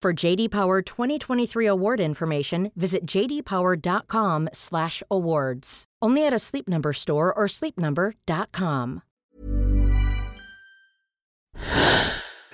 [0.00, 5.84] For JD Power 2023 award information, visit jdpower.com/awards.
[6.00, 9.02] Only at a Sleep Number store or sleepnumber.com.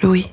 [0.03, 0.33] Louis.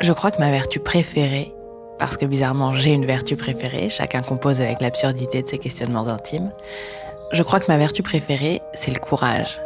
[0.00, 1.52] Je crois que ma vertu préférée,
[1.98, 6.48] parce que bizarrement j'ai une vertu préférée, chacun compose avec l'absurdité de ses questionnements intimes,
[7.32, 9.60] je crois que ma vertu préférée, c'est le courage.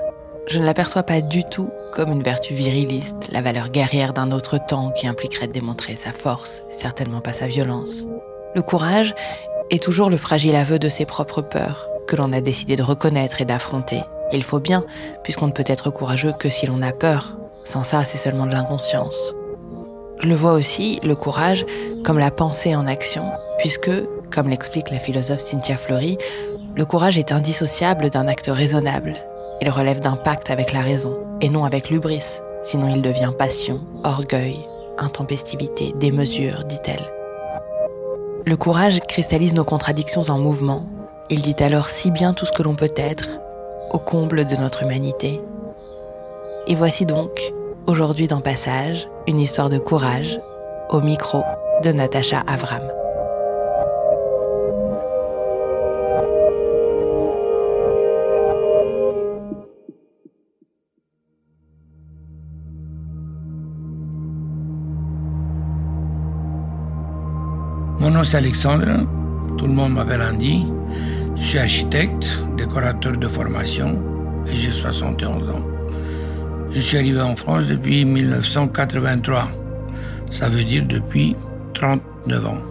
[0.49, 4.59] Je ne l'aperçois pas du tout comme une vertu viriliste, la valeur guerrière d'un autre
[4.59, 8.09] temps qui impliquerait de démontrer sa force, certainement pas sa violence.
[8.57, 9.15] Le courage
[9.71, 13.41] est toujours le fragile aveu de ses propres peurs, que l'on a décidé de reconnaître
[13.41, 14.03] et d'affronter.
[14.33, 14.85] Il faut bien,
[15.23, 17.37] puisqu'on ne peut être courageux que si l'on a peur.
[17.63, 19.33] Sans ça, c'est seulement de l'inconscience.
[20.21, 21.67] Je le vois aussi, le courage,
[22.05, 23.25] comme la pensée en action,
[23.59, 23.91] puisque,
[24.31, 26.19] comme l'explique la philosophe Cynthia Fleury,
[26.77, 29.15] le courage est indissociable d'un acte raisonnable.
[29.61, 33.81] Il relève d'un pacte avec la raison, et non avec l'ubris, sinon il devient passion,
[34.03, 34.59] orgueil,
[34.99, 37.05] intempestivité, démesure, dit-elle.
[38.47, 40.87] Le courage cristallise nos contradictions en mouvement.
[41.31, 43.41] Il dit alors si bien tout ce que l'on peut être,
[43.91, 45.41] au comble de notre humanité.
[46.67, 47.31] Et voici donc,
[47.87, 50.41] aujourd'hui dans Passage, une histoire de courage,
[50.91, 51.43] au micro
[51.83, 52.83] de Natacha Avram.
[68.01, 69.07] Mon nom c'est Alexandre,
[69.57, 70.67] tout le monde m'appelle Andy.
[71.37, 74.01] Je suis architecte, décorateur de formation
[74.47, 75.74] et j'ai 71 ans.
[76.75, 79.49] Je suis arrivé en France depuis 1983.
[80.29, 81.37] Ça veut dire depuis
[81.73, 82.63] 39 ans.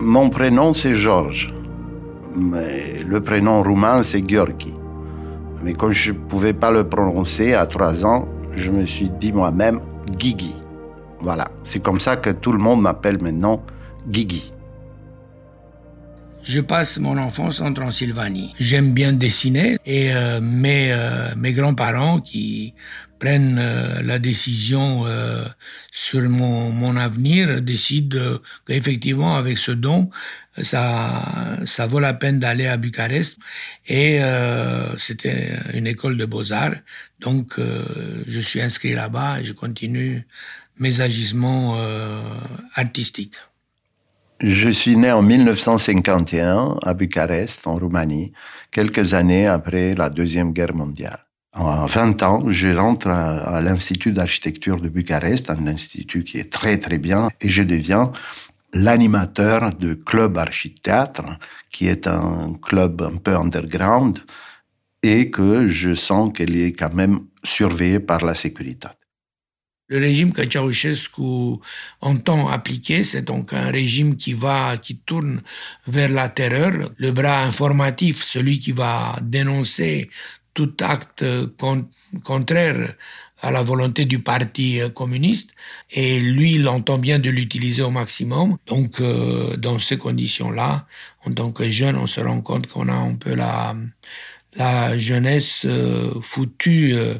[0.00, 1.54] Mon prénom c'est Georges,
[2.36, 4.74] mais le prénom roumain c'est Gheorghi.
[5.62, 9.32] Mais quand je ne pouvais pas le prononcer à 3 ans, je me suis dit
[9.32, 9.80] moi-même
[10.18, 10.54] Guigui.
[11.20, 13.62] Voilà, c'est comme ça que tout le monde m'appelle maintenant
[14.06, 14.52] Guigui.
[16.46, 18.54] Je passe mon enfance en Transylvanie.
[18.60, 22.72] J'aime bien dessiner et euh, mes, euh, mes grands-parents qui
[23.18, 25.44] prennent euh, la décision euh,
[25.90, 30.08] sur mon, mon avenir décident euh, qu'effectivement avec ce don,
[30.62, 31.20] ça,
[31.64, 33.38] ça vaut la peine d'aller à Bucarest.
[33.88, 36.76] Et euh, c'était une école de beaux-arts.
[37.18, 40.24] Donc je suis inscrit là-bas et je continue
[40.78, 41.76] mes agissements
[42.74, 43.34] artistiques.
[44.42, 48.32] Je suis né en 1951 à Bucarest, en Roumanie,
[48.70, 51.24] quelques années après la Deuxième Guerre mondiale.
[51.54, 56.76] À 20 ans, je rentre à, l'Institut d'architecture de Bucarest, un institut qui est très
[56.76, 58.12] très bien, et je deviens
[58.74, 61.22] l'animateur du club architecte,
[61.70, 64.18] qui est un club un peu underground,
[65.02, 68.88] et que je sens qu'il est quand même surveillé par la sécurité.
[69.88, 71.60] Le régime que Ceausescu
[72.00, 75.42] entend appliquer, c'est donc un régime qui va, qui tourne
[75.86, 76.90] vers la terreur.
[76.96, 80.10] Le bras informatif, celui qui va dénoncer
[80.54, 81.24] tout acte
[81.56, 81.88] con
[82.24, 82.94] contraire
[83.42, 85.50] à la volonté du parti communiste
[85.90, 90.86] et lui il entend bien de l'utiliser au maximum donc euh, dans ces conditions là
[91.26, 93.76] en tant que jeune on se rend compte qu'on a un peu la
[94.56, 97.18] la jeunesse euh, foutue euh,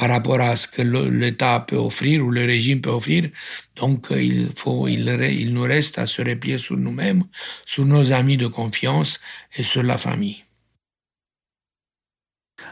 [0.00, 3.28] par rapport à ce que l'État peut offrir ou le régime peut offrir.
[3.76, 7.24] Donc, il faut, il nous reste à se replier sur nous-mêmes,
[7.66, 9.20] sur nos amis de confiance
[9.54, 10.42] et sur la famille.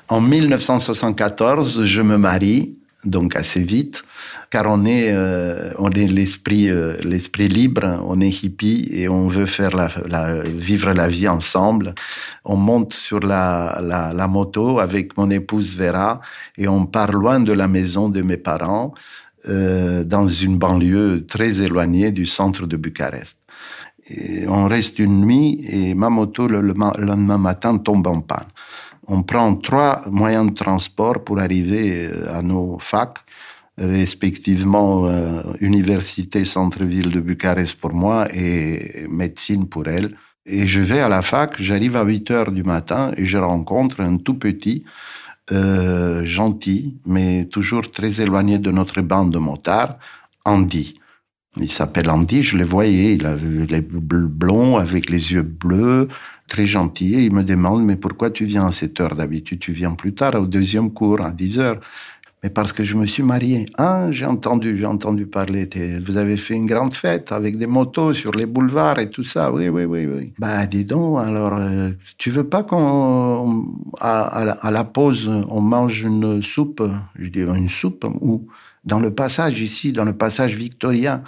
[0.09, 4.03] En 1974, je me marie, donc assez vite,
[4.51, 9.29] car on est, euh, on est l'esprit, euh, l'esprit libre, on est hippie et on
[9.29, 11.95] veut faire la, la, vivre la vie ensemble.
[12.45, 16.21] On monte sur la, la, la moto avec mon épouse Vera
[16.57, 18.95] et on part loin de la maison de mes parents,
[19.49, 23.37] euh, dans une banlieue très éloignée du centre de Bucarest.
[24.09, 28.49] Et on reste une nuit et ma moto le, le lendemain matin tombe en panne
[29.09, 33.19] on prend trois moyens de transport pour arriver à nos facs,
[33.79, 40.15] respectivement euh, Université Centre-Ville de Bucarest pour moi et médecine pour elle.
[40.47, 44.01] Et je vais à la fac, j'arrive à 8 heures du matin et je rencontre
[44.01, 44.85] un tout petit,
[45.53, 49.99] euh, gentil, mais toujours très éloigné de notre bande de motards,
[50.45, 50.95] Andy.
[51.57, 56.09] Il s'appelle Andy, je le voyais, il avait les blonds avec les yeux bleus,
[56.49, 59.73] très gentil et il me demande mais pourquoi tu viens à cette heure d'habitude tu
[59.73, 61.81] viens plus tard au deuxième cours à 10 heures.
[62.43, 63.67] Mais parce que je me suis marié.
[63.77, 65.69] Ah j'ai entendu j'ai entendu parler.
[66.01, 69.53] Vous avez fait une grande fête avec des motos sur les boulevards et tout ça.
[69.53, 70.33] Oui oui oui oui.
[70.39, 73.67] Bah dis donc alors euh, tu veux pas qu'on
[74.01, 76.83] à, la pause on mange une soupe
[77.19, 78.47] je dis une soupe où
[78.85, 81.23] dans le passage ici dans le passage victorien.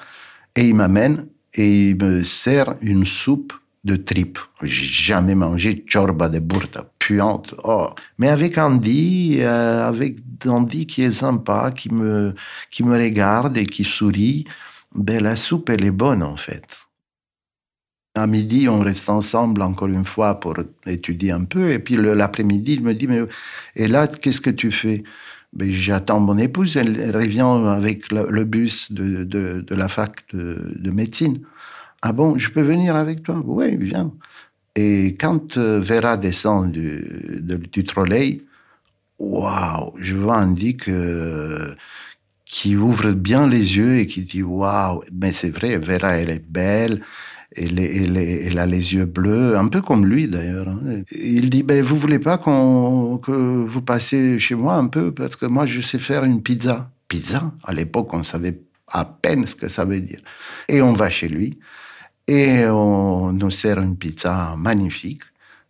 [0.55, 3.52] Et il m'amène et il me sert une soupe
[3.85, 4.38] de tripes.
[4.62, 7.55] J'ai jamais mangé chorba de burta, puante.
[7.65, 7.91] Oh.
[8.19, 12.35] Mais avec Andy, euh, avec Andy qui est sympa, qui me,
[12.71, 14.44] qui me regarde et qui sourit,
[14.94, 16.87] ben la soupe, elle est bonne en fait.
[18.17, 21.71] À midi, on reste ensemble encore une fois pour étudier un peu.
[21.71, 23.21] Et puis l'après-midi, il me dit, mais
[23.77, 25.05] et là, qu'est-ce que tu fais?
[25.53, 30.73] Ben, J'attends mon épouse, elle, revient avec le, bus de, de, de, la fac de,
[30.77, 31.41] de médecine.
[32.02, 33.43] Ah bon, je peux venir avec toi?
[33.44, 34.12] Oui, viens.
[34.75, 37.43] Et quand euh, Vera descend du,
[37.73, 38.43] du trolley,
[39.19, 41.75] waouh, je vois Andy que,
[42.47, 46.44] qui ouvre bien les yeux et qui dit waouh, mais c'est vrai, Vera, elle est
[46.47, 47.02] belle.
[47.56, 50.69] Elle, elle, elle, a les yeux bleus, un peu comme lui d'ailleurs.
[50.69, 51.03] Hein.
[51.11, 55.12] Il dit, ben, vous voulez pas que vous passiez chez moi un peu?
[55.12, 56.93] Parce que moi je sais faire une pizza.
[57.08, 57.53] Pizza?
[57.64, 60.20] À l'époque, on savait à peine ce que ça veut dire.
[60.69, 61.58] Et on va chez lui.
[62.31, 65.23] Et on nous sert une pizza magnifique,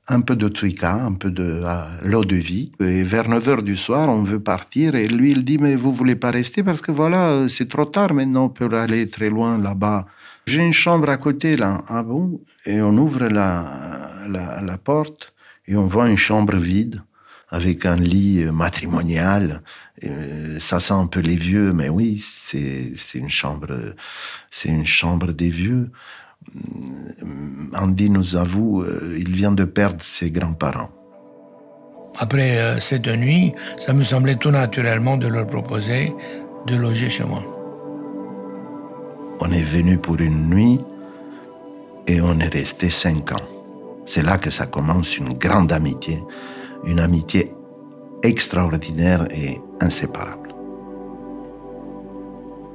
[0.09, 2.71] un peu de tuica, un peu de euh, l'eau de vie.
[2.81, 4.95] Et vers 9 heures du soir, on veut partir.
[4.95, 8.13] Et lui, il dit, mais vous voulez pas rester parce que voilà, c'est trop tard
[8.13, 10.05] maintenant pour aller très loin là-bas.
[10.49, 11.83] J'ai une chambre à côté là.
[11.89, 12.43] Ah bon?
[12.67, 15.33] Et on ouvre la, la, porte
[15.67, 17.01] et on voit une chambre vide
[17.49, 19.63] avec un lit matrimonial.
[20.61, 23.95] ça sent un peu les vieux, mais oui, c'est une chambre,
[24.51, 25.91] c'est une chambre des vieux.
[27.75, 30.91] Andy nous avoue, euh, il vient de perdre ses grands-parents.
[32.19, 36.13] Après euh, cette nuit, ça me semblait tout naturellement de leur proposer
[36.67, 37.43] de loger chez moi.
[39.41, 40.79] On est venu pour une nuit
[42.07, 43.47] et on est resté cinq ans.
[44.05, 46.23] C'est là que ça commence une grande amitié,
[46.85, 47.55] une amitié
[48.23, 50.50] extraordinaire et inséparable.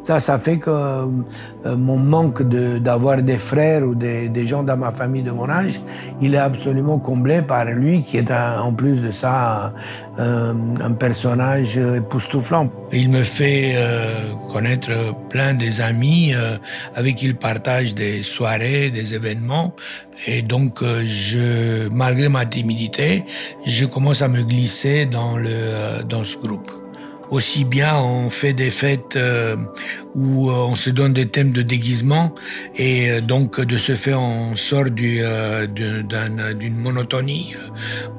[0.06, 4.78] Ça, ça fait que euh, mon manque d'avoir des frères ou des, des, gens dans
[4.78, 5.82] ma famille de mon âge,
[6.22, 9.74] il est absolument comblé par lui, qui est en plus de ça
[10.20, 12.70] un, un personnage époustouflant.
[12.92, 14.14] Il me fait euh,
[14.54, 14.92] connaître
[15.30, 16.58] plein des amis euh,
[16.94, 19.76] avec qui il partage des soirées, des événements.
[20.28, 23.26] Et donc, euh, je, malgré ma timidité,
[23.66, 26.70] je commence à me glisser dans le dans ce groupe
[27.30, 29.56] aussi bien on fait des fêtes euh,
[30.16, 32.34] où euh, on se donne des thèmes de déguisement
[32.76, 35.22] et euh, donc de ce fait on sort du,
[35.76, 37.56] d'une monotonie,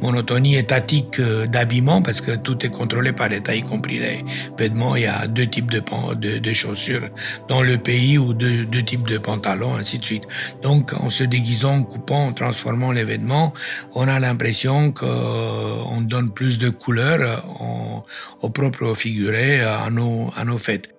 [0.01, 4.25] monotonie étatique d'habillement parce que tout est contrôlé par l'État, y compris les
[4.59, 4.97] vêtements.
[4.97, 5.83] Il y a deux types de,
[6.15, 7.09] de, de chaussures
[7.49, 10.25] dans le pays ou deux, deux types de pantalons, ainsi de suite.
[10.63, 13.55] Donc en se déguisant, en coupant, en transformant les vêtements,
[13.95, 17.45] on a l'impression qu'on donne plus de couleurs
[18.43, 20.96] au propre figurer à nos, à nos fêtes.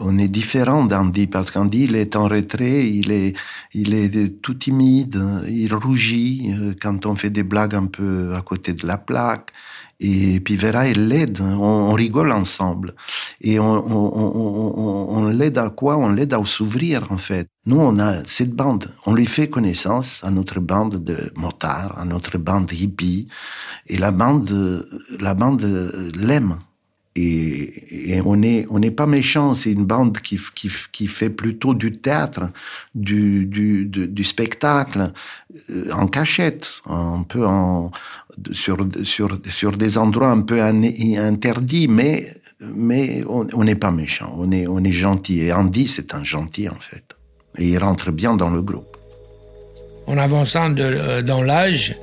[0.00, 3.36] On est différent d'Andy parce qu'Andy il est en retrait, il est,
[3.74, 8.40] il est tout timide, il rougit euh, quand on fait des blagues un peu à
[8.40, 9.52] côté de la plaque.
[10.02, 12.94] Et puis Vera, elle l'aide, on, rigole ensemble.
[13.42, 15.98] Et on, on, on, l'aide à quoi?
[15.98, 17.48] On l'aide à s'ouvrir en fait.
[17.66, 22.06] Nous, on a cette bande, on lui fait connaissance à notre bande de motards, à
[22.06, 23.28] notre bande hippie.
[23.88, 24.86] Et la bande,
[25.20, 25.62] la bande
[26.16, 26.58] l'aime
[27.16, 31.74] Et, on n'est on n'est pas méchant, c'est une bande qui, qui, qui, fait plutôt
[31.74, 32.52] du théâtre,
[32.94, 35.12] du, du, du, spectacle,
[35.70, 37.90] euh, en cachette, un peu en,
[38.52, 44.52] sur, sur, sur des endroits un peu interdits, mais, mais on n'est pas méchant, on
[44.52, 45.40] est, on est gentil.
[45.40, 47.16] Et Andy, c'est un gentil en fait.
[47.58, 48.96] Et il rentre bien dans le groupe.
[50.06, 51.96] En avançant euh, dans l'âge,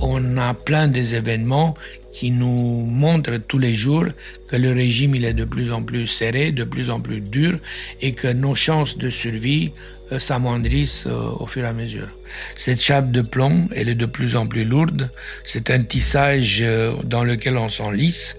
[0.00, 1.74] on a plein des événements
[2.12, 4.04] qui nous montrent tous les jours
[4.48, 7.58] que le régime il est de plus en plus serré, de plus en plus dur
[8.00, 9.72] et que nos chances de survie
[10.12, 12.08] euh, euh, au fur et à mesure.
[12.54, 15.10] Cette chape de plomb, elle est de plus en plus lourde,
[15.44, 18.36] c'est un tissage euh, dans lequel on s'enlisse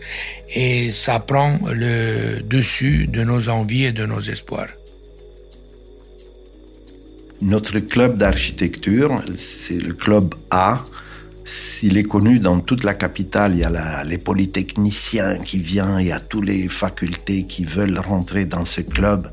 [0.54, 4.70] et ça prend le dessus de nos envies et de nos espoirs.
[7.42, 10.84] Notre club d'architecture, c'est le club A,
[11.50, 16.08] s'il est connu dans toute la capitale, il y a les polytechniciens qui viennent, il
[16.08, 19.32] y a toutes les facultés qui veulent rentrer dans ce club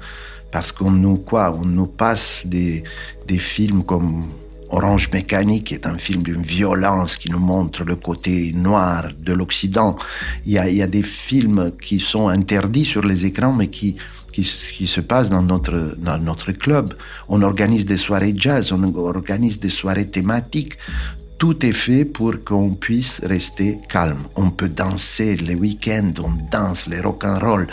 [0.51, 2.85] parce qu'on nous quoi On nous passe des,
[3.27, 4.23] des films comme
[4.71, 9.35] Orange Mécanique, qui est un film d'une violence qui nous montre le côté noir de
[9.35, 9.97] l'Occident.
[10.47, 13.69] Il y, a, il y a des films qui sont interdits sur les écrans, mais
[13.69, 13.97] qui,
[14.33, 16.95] qui, qui, se passent dans notre, dans notre club.
[17.29, 20.79] On organise des soirées jazz, on organise des soirées thématiques
[21.39, 24.23] tout est fait pour qu'on puisse rester calme.
[24.37, 27.67] On peut danser les week-ends, on danse les rock and roll.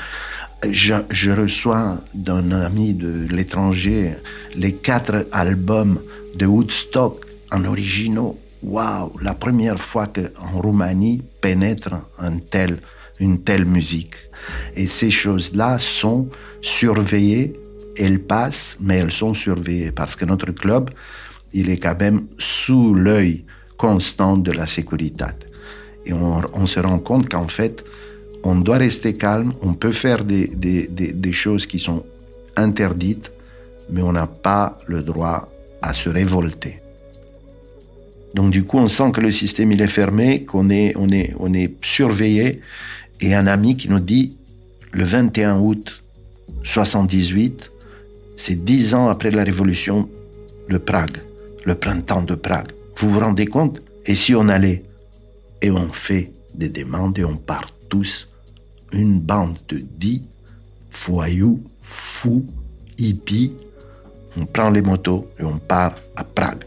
[0.69, 4.13] Je, reçois d'un ami de l'étranger
[4.55, 5.99] les quatre albums
[6.35, 8.39] de Woodstock en originaux.
[8.61, 11.93] Waouh, la première fois qu'en Roumanie pénètre
[13.19, 14.15] une telle musique.
[14.75, 16.29] Et ces choses-là sont
[16.61, 17.53] surveillées,
[17.97, 20.89] elles passent, mais elles sont surveillées parce que notre club,
[21.51, 23.45] il est quand même sous l'œil
[23.83, 25.25] constant de la sécurité.
[26.05, 27.83] Et on, se rend compte qu'en fait,
[28.45, 32.05] on doit rester calme, on peut faire des, des, des, choses qui sont
[32.55, 33.29] interdites,
[33.89, 35.49] mais on n'a pas le droit
[35.81, 36.79] à se révolter.
[38.33, 41.33] Donc du coup, on sent que le système il est fermé, qu'on est, on est,
[41.39, 42.61] on est surveillé.
[43.19, 44.37] Et un ami qui nous dit,
[44.93, 46.01] le 21 août
[46.63, 47.69] 78,
[48.37, 50.09] c'est dix ans après la révolution
[50.69, 51.17] de Prague,
[51.65, 52.71] le printemps de Prague.
[52.97, 53.79] Vous vous rendez compte?
[54.05, 54.83] Et si on allait
[55.61, 58.29] et on fait des demandes et on part tous,
[58.91, 60.23] une bande de dix
[60.89, 62.45] foyous, fous,
[62.97, 63.53] hippies,
[64.37, 66.65] on prend les motos et on part à Prague.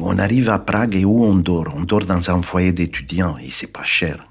[0.00, 1.68] On arrive à Prague et où on dort?
[1.74, 4.28] On dort dans un foyer d'étudiants et c'est pas cher.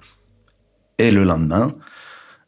[0.97, 1.67] Et le lendemain,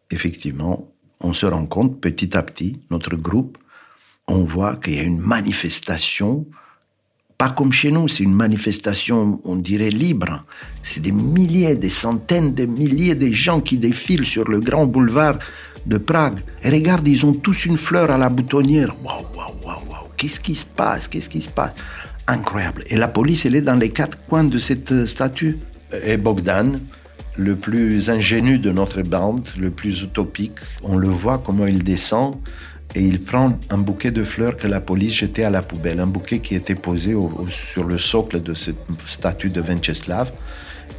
[0.09, 0.87] effectivement,
[1.19, 3.57] on se rend compte petit à petit, notre groupe,
[4.29, 6.45] on voit qu'il y a une manifestation,
[7.37, 10.45] pas comme chez nous, c'est une manifestation, on dirait libre.
[10.83, 15.39] C'est des milliers, des centaines de milliers de gens qui défilent sur le grand boulevard
[15.85, 16.39] de Prague.
[16.63, 18.93] Et regarde, ils ont tous une fleur à la boutonnière.
[19.03, 20.07] Waouh, waouh, waouh, waouh.
[20.17, 21.07] Qu'est-ce qui se passe?
[21.07, 21.75] Qu'est-ce qui se passe?
[22.27, 22.83] Incroyable.
[22.87, 25.59] Et la police, elle est dans les quatre coins de cette statue.
[26.03, 26.81] Et Bogdan,
[27.37, 32.35] le plus ingénu de notre bande, le plus utopique, on le voit comment il descend
[32.95, 36.07] et il prend un bouquet de fleurs que la police jetait à la poubelle, un
[36.07, 37.15] bouquet qui était posé
[37.49, 40.31] sur le socle de cette statue de Venceslav.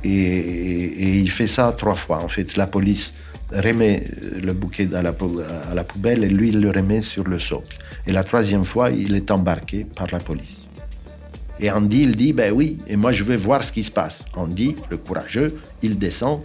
[0.05, 2.23] Et, il fait ça trois fois.
[2.23, 3.13] En fait, la police
[3.53, 4.05] remet
[4.41, 5.13] le bouquet à la,
[5.71, 7.77] à la poubelle et lui, il le remet sur le socle.
[8.07, 10.69] Et la troisième fois, il est embarqué par la police.
[11.59, 14.25] Et Andy, il dit, ben oui, et moi je vais voir ce qui se passe.
[14.35, 16.41] Andy, le courageux, il descend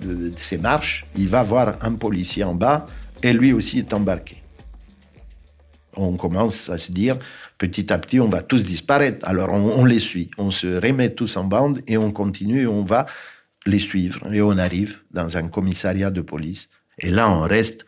[0.00, 2.86] de ses marches, il va voir un policier en bas,
[3.22, 4.35] et lui aussi est embarqué
[5.96, 7.18] on commence à se dire,
[7.58, 9.26] petit à petit, on va tous disparaître.
[9.28, 13.06] Alors on, les suit, on se remet tous en bande et on continue on va
[13.66, 14.32] les suivre.
[14.32, 16.68] Et on arrive dans un commissariat de police.
[16.98, 17.84] Et là, on reste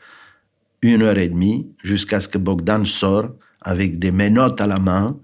[0.83, 5.19] une heure et demie jusqu'à ce que Bogdan sort avec des menottes à la main.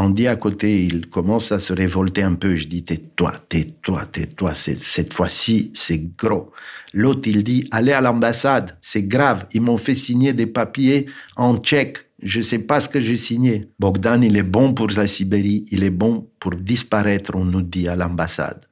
[0.00, 2.54] On dit à côté, il commence à se révolter un peu.
[2.54, 4.54] Je dis, tais-toi, tais-toi, tais-toi.
[4.54, 6.52] Cette fois-ci, c'est gros.
[6.94, 9.46] L'autre, il dit, allez à l'ambassade, c'est grave.
[9.52, 11.98] Ils m'ont fait signer des papiers en tchèque.
[12.22, 13.70] Je sais pas ce que j'ai signé.
[13.80, 17.88] Bogdan, il est bon pour la Sibérie, il est bon pour disparaître, on nous dit
[17.88, 18.66] à l'ambassade.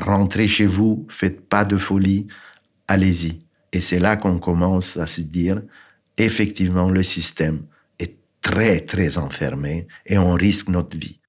[0.00, 2.28] Rentrez chez vous, faites pas de folie,
[2.88, 3.42] allez-y.
[3.74, 5.60] Et c'est là qu'on commence à se dire,
[6.16, 7.62] effectivement, le système
[8.42, 11.20] très, très enfermé et on risque notre vie.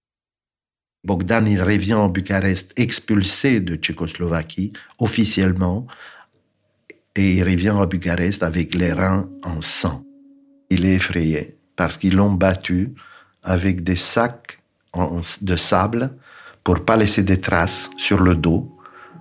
[1.05, 5.85] Bogdan, il revient en Bucarest expulsé de Tchécoslovaquie officiellement
[7.15, 10.03] et il revient à Bucarest avec les reins en sang.
[10.69, 12.93] Il est effrayé parce qu'ils l'ont battu
[13.43, 14.59] avec des sacs
[15.41, 16.15] de sable
[16.63, 18.77] pour pas laisser des traces sur le dos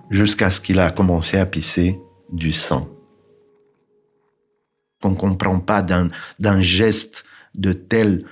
[0.09, 1.99] jusqu'à ce qu'il a commencé à pisser
[2.31, 2.89] du sang.
[5.03, 8.23] On ne comprend pas d'un geste de telle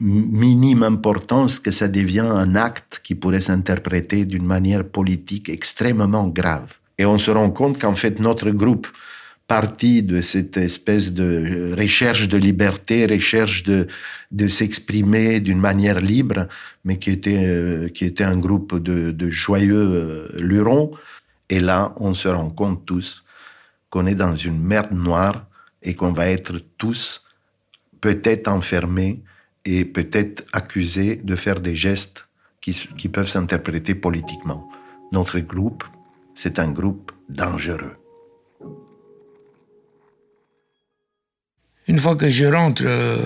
[0.00, 6.74] minime importance que ça devient un acte qui pourrait s'interpréter d'une manière politique extrêmement grave.
[6.98, 8.86] Et on se rend compte qu'en fait notre groupe
[9.48, 13.88] partie de cette espèce de recherche de liberté, recherche de,
[14.30, 16.46] de s'exprimer d'une manière libre,
[16.84, 20.90] mais qui était, euh, qui était un groupe de, de joyeux euh, lurons.
[21.48, 23.24] Et là, on se rend compte tous
[23.88, 25.46] qu'on est dans une merde noire
[25.82, 27.22] et qu'on va être tous
[28.00, 29.22] peut-être enfermés
[29.64, 32.28] et peut-être accusés de faire des gestes
[32.60, 34.68] qui, qui peuvent s'interpréter politiquement.
[35.12, 35.84] Notre groupe,
[36.34, 37.96] c'est un groupe dangereux.
[41.86, 43.16] Une fois que je rentre euh,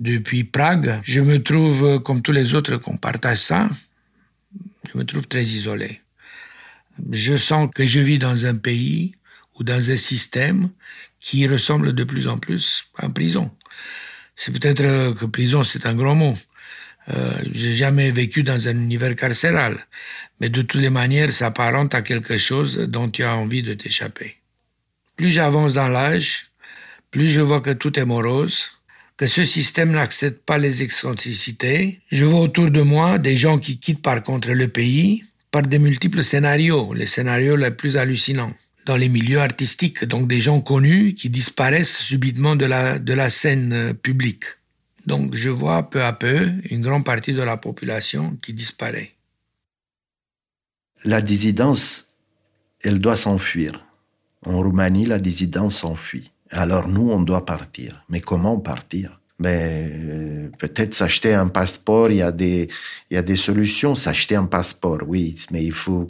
[0.00, 3.68] depuis Prague, je me trouve, euh, comme tous les autres qu'on partage ça,
[4.92, 6.02] je me trouve très isolé.
[7.10, 9.14] Je sens que je vis dans un pays
[9.58, 10.68] ou dans un système
[11.20, 13.50] qui ressemble de plus en plus à une prison.
[14.42, 16.34] C'est peut-être euh, que prison, c'est un grand mot.
[17.10, 19.76] Euh, j'ai jamais vécu dans un univers carcéral,
[20.40, 23.74] mais de toutes les manières, ça apparente à quelque chose dont tu as envie de
[23.74, 24.36] t'échapper.
[25.16, 26.52] Plus j'avance dans l'âge,
[27.10, 28.70] plus je vois que tout est morose,
[29.18, 32.00] que ce système n'accepte pas les excentricités.
[32.10, 35.76] Je vois autour de moi des gens qui quittent par contre le pays par de
[35.76, 38.54] multiples scénarios, les scénarios les plus hallucinants.
[38.86, 43.28] Dans les milieux artistiques, donc des gens connus qui disparaissent subitement de la, de la
[43.28, 44.44] scène euh, publique.
[45.06, 49.14] Donc je vois peu à peu une grande partie de la population qui disparaît.
[51.04, 52.06] La dissidence,
[52.82, 53.84] elle doit s'enfuir.
[54.44, 56.30] En Roumanie, la dissidence s'enfuit.
[56.50, 58.04] Alors nous, on doit partir.
[58.08, 59.19] Mais comment partir?
[59.40, 62.68] Mais euh, peut-être s'acheter un passeport, il y a des,
[63.10, 63.94] il y a des solutions.
[63.94, 66.06] S'acheter un passeport, oui, mais il faut,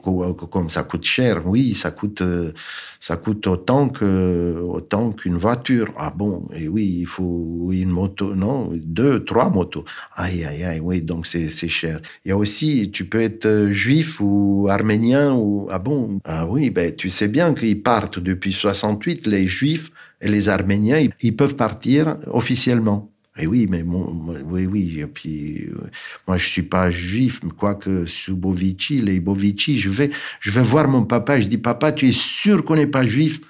[0.50, 2.52] comme ça coûte cher, oui, ça coûte, euh,
[2.98, 5.92] ça coûte autant que, autant qu'une voiture.
[5.96, 9.84] Ah bon, et oui, il faut une moto, non, deux, trois motos.
[10.16, 12.00] Aïe, aïe, aïe, oui, donc c'est, c'est cher.
[12.24, 16.46] Il y a aussi, tu peux être euh, juif ou arménien ou, ah bon, ah
[16.46, 21.36] oui, ben, tu sais bien qu'ils partent depuis 68, les juifs, et les Arméniens, ils
[21.36, 23.09] peuvent partir officiellement.
[23.40, 25.00] Et oui, mais oui, oui.
[25.00, 25.90] Et puis, euh,
[26.28, 30.88] moi, je suis pas juif, quoique sous Bovici, les Bovici, je vais, je vais voir
[30.88, 31.40] mon papa.
[31.40, 33.40] Je dis, papa, tu es sûr qu'on n'est pas juif?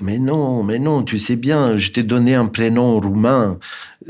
[0.00, 3.58] Mais non, mais non, tu sais bien, je t'ai donné un prénom roumain.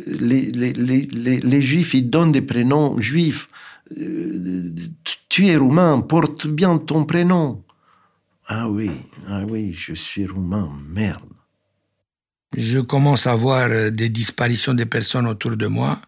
[0.06, 3.48] Les, les, les, les, juifs, ils donnent des prénoms juifs.
[3.98, 4.70] Euh,
[5.28, 7.64] tu es roumain, porte bien ton prénom.
[8.46, 8.90] Ah oui,
[9.28, 11.39] ah oui, je suis roumain, merde
[12.56, 16.00] je commence à voir euh, des disparitions de personnes autour de moi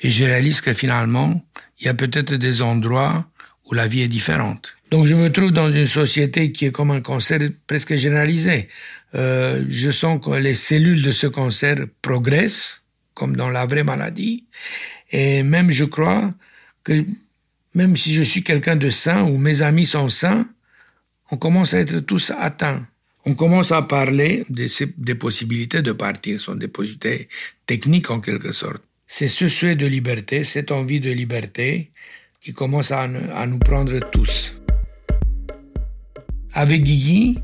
[0.00, 1.42] et je réalise que finalement,
[1.80, 3.26] il y a peut-être des endroits
[3.66, 4.74] où la vie est différente.
[4.90, 8.68] Donc je me trouve dans une société qui est comme un cancer presque généralisé.
[9.14, 12.82] Euh, je sens que les cellules de ce cancer progressent,
[13.14, 14.46] comme dans la vraie maladie,
[15.10, 16.32] et même je crois
[16.84, 17.04] que
[17.74, 20.46] même si je suis quelqu'un de sain ou mes amis sont sains,
[21.30, 22.86] on commence à être tous atteints
[23.24, 27.28] on commence à parler des, possibilités de partir, sont des possibilités
[27.66, 28.82] techniques en quelque sorte.
[29.06, 31.90] C'est ce souhait de liberté, cette envie de liberté
[32.40, 34.60] qui commence à, nous prendre tous.
[36.52, 37.38] Avec Guigui,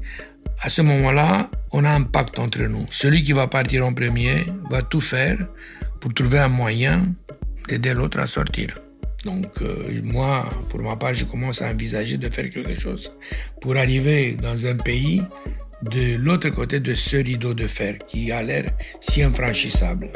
[0.60, 2.86] à ce moment-là, on a un pacte entre nous.
[2.90, 5.38] Celui qui va partir en premier va tout faire
[6.00, 7.06] pour trouver un moyen
[7.68, 8.78] d'aider l'autre à sortir.
[9.24, 13.12] Donc euh, moi, pour ma part, je commence à envisager de faire quelque chose
[13.60, 15.22] pour arriver dans un pays
[15.90, 18.70] de l'autre côté de ce rideau de fer qui a l'air
[19.00, 20.08] si infranchissable.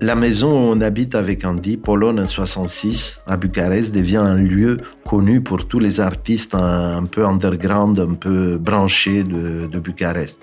[0.00, 5.40] La maison où on habite avec Andy, Pologne 66, à Bucarest, devient un lieu connu
[5.40, 10.38] pour tous les artistes un, peu underground, un peu branchés de, Bucarest.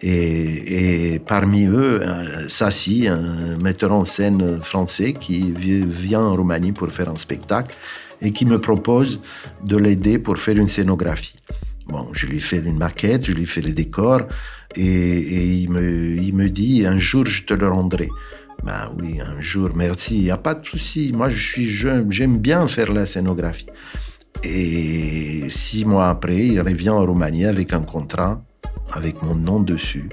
[0.00, 6.90] Et, parmi eux, euh, Sassi, un metteur en scène français qui vient en Roumanie pour
[6.90, 7.76] faire un spectacle
[8.26, 9.20] et qui me propose
[9.62, 11.36] de l'aider pour faire une scénographie.
[11.86, 14.22] Bon, je lui fais une maquette, je lui fais les décors
[14.74, 18.08] et, il, me, dit un jour je te le rendrai.
[18.64, 21.12] Ben oui, un jour, merci, il n'y a pas de souci.
[21.14, 23.68] Moi, je suis jeune, j'aime bien faire la scénographie.
[24.42, 28.42] Et six mois après, il revient en Roumanie avec un contrat
[28.92, 30.08] avec mon nom dessus.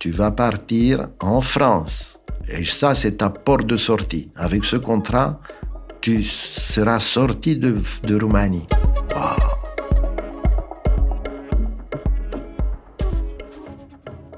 [0.00, 2.18] Tu vas partir en France.
[2.48, 4.30] Et ça, c'est ta porte de sortie.
[4.34, 5.40] Avec ce contrat,
[6.02, 7.76] tu seras sorti de,
[8.20, 8.66] Roumanie.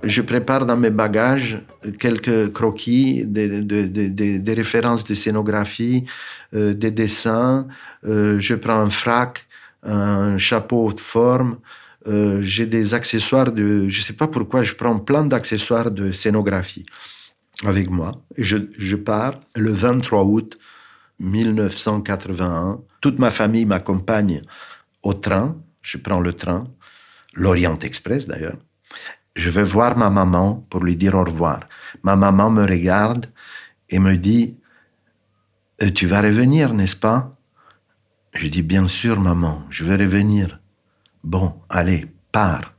[0.07, 1.63] je prépare dans mes bagages
[1.99, 6.05] quelques croquis, des, références de scénographie,
[6.55, 7.67] euh, des dessins.
[8.05, 9.47] Euh, je prends un frac,
[9.83, 11.57] un chapeau de forme.
[12.07, 16.85] Euh, j'ai des accessoires de, je sais pas pourquoi, je prends plein d'accessoires de scénographie
[17.65, 18.13] avec moi.
[18.37, 20.59] Je pars le 23 août
[21.21, 22.81] 1981.
[23.01, 24.43] Toute ma famille m'accompagne
[25.03, 25.57] au train.
[25.83, 26.65] Je prends le train,
[27.35, 28.57] l'Orient Express d'ailleurs.
[29.37, 31.61] Je vais voir ma maman pour lui dire au revoir.
[32.03, 33.27] Ma maman me regarde
[33.91, 34.57] et me dit
[35.83, 37.31] euh, Tu vas revenir, n'est-ce pas?
[38.35, 40.61] Je dis Bien sûr, maman, je vais revenir.
[41.23, 42.75] Bon, allez, pars.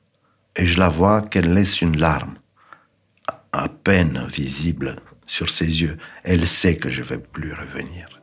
[0.55, 2.35] Et je la vois qu'elle laisse une larme,
[3.51, 4.95] à peine visible
[5.25, 5.97] sur ses yeux.
[6.23, 8.14] Elle sait que je ne vais plus revenir.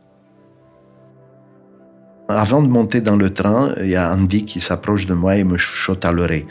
[2.38, 5.44] Avant de monter dans le train, il y a Andy qui s'approche de moi et
[5.44, 6.46] me chuchote à l'oreille.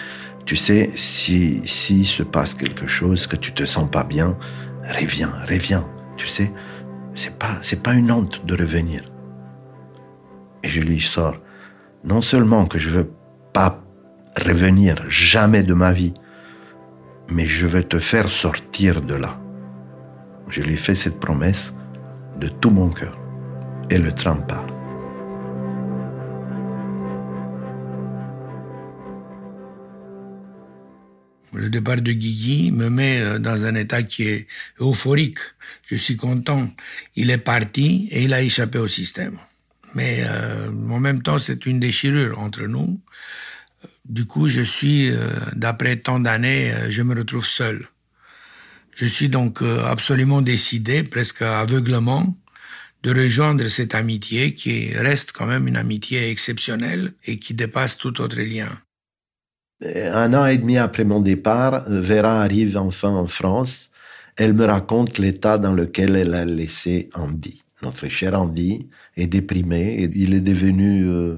[0.46, 4.38] Tu sais, si, si se passe quelque chose, que tu te sens pas bien,
[4.84, 5.88] reviens, reviens.
[6.18, 6.52] Tu sais,
[7.16, 9.04] c'est pas, c'est pas une honte de revenir.
[10.64, 11.38] Et je lui sors,
[12.04, 13.12] non seulement que je veux
[13.52, 13.82] pas
[14.46, 16.14] revenir jamais de ma vie,
[17.30, 19.40] mais je veux te faire sortir de là.
[20.48, 21.74] Je lui fais cette promesse
[22.40, 23.18] de tout mon cœur.
[23.90, 24.66] Et le train part.
[31.54, 34.48] Le départ de Guigui me met euh, dans un état qui est
[34.80, 35.40] euphorique.
[35.86, 36.74] Je suis content.
[37.16, 39.38] Il est parti et il a échappé au système.
[39.94, 43.02] Mais euh, en même temps, c'est une déchirure entre nous.
[44.06, 47.88] Du coup, je suis, euh, d'après tant d'années, je me retrouve seul.
[48.96, 52.38] Je suis donc absolument décidé, presque aveuglement,
[53.04, 58.20] de rejoindre cette amitié qui reste quand même une amitié exceptionnelle et qui dépasse tout
[58.22, 58.70] autre lien.
[59.84, 63.90] Un an et demi après mon départ, Vera arrive enfin en France.
[64.38, 67.64] Elle me raconte l'état dans lequel elle a laissé Andy.
[67.82, 71.38] Notre cher Andy est déprimé, et il est devenu euh,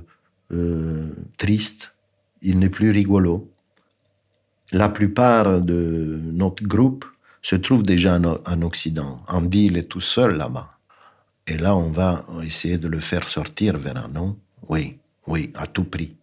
[0.52, 1.94] euh, triste,
[2.42, 3.50] il n'est plus rigolo.
[4.74, 7.06] La plupart de notre groupe
[7.42, 9.22] se trouve déjà en, Occident.
[9.28, 10.70] Andy, il est tout seul là-bas.
[11.48, 14.38] Et là, on va essayer de le faire sortir, Vera, non?
[14.68, 16.16] Oui, oui, à tout prix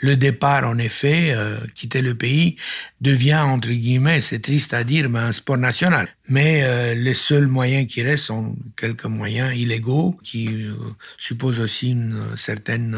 [0.00, 2.56] le départ, en effet, euh, quitter le pays,
[3.00, 6.08] devient, entre guillemets, c'est triste à dire, mais un sport national.
[6.28, 10.74] Mais euh, les seuls moyens qui restent sont quelques moyens illégaux qui euh,
[11.16, 12.96] supposent aussi une certaine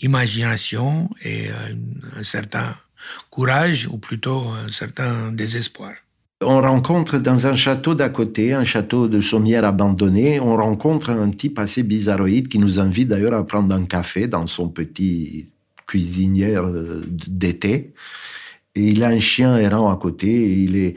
[0.00, 1.48] imagination et
[2.16, 2.74] un certain
[3.30, 5.92] courage, ou plutôt un certain désespoir.
[6.40, 11.30] On rencontre dans un château d'à côté, un château de sommière abandonné, on rencontre un
[11.30, 15.46] type assez bizarroïde qui nous invite d'ailleurs à prendre un café dans son petit
[15.88, 17.94] cuisinière euh, d'été.
[18.76, 20.28] Et il a un chien errant à côté.
[20.62, 20.94] il est,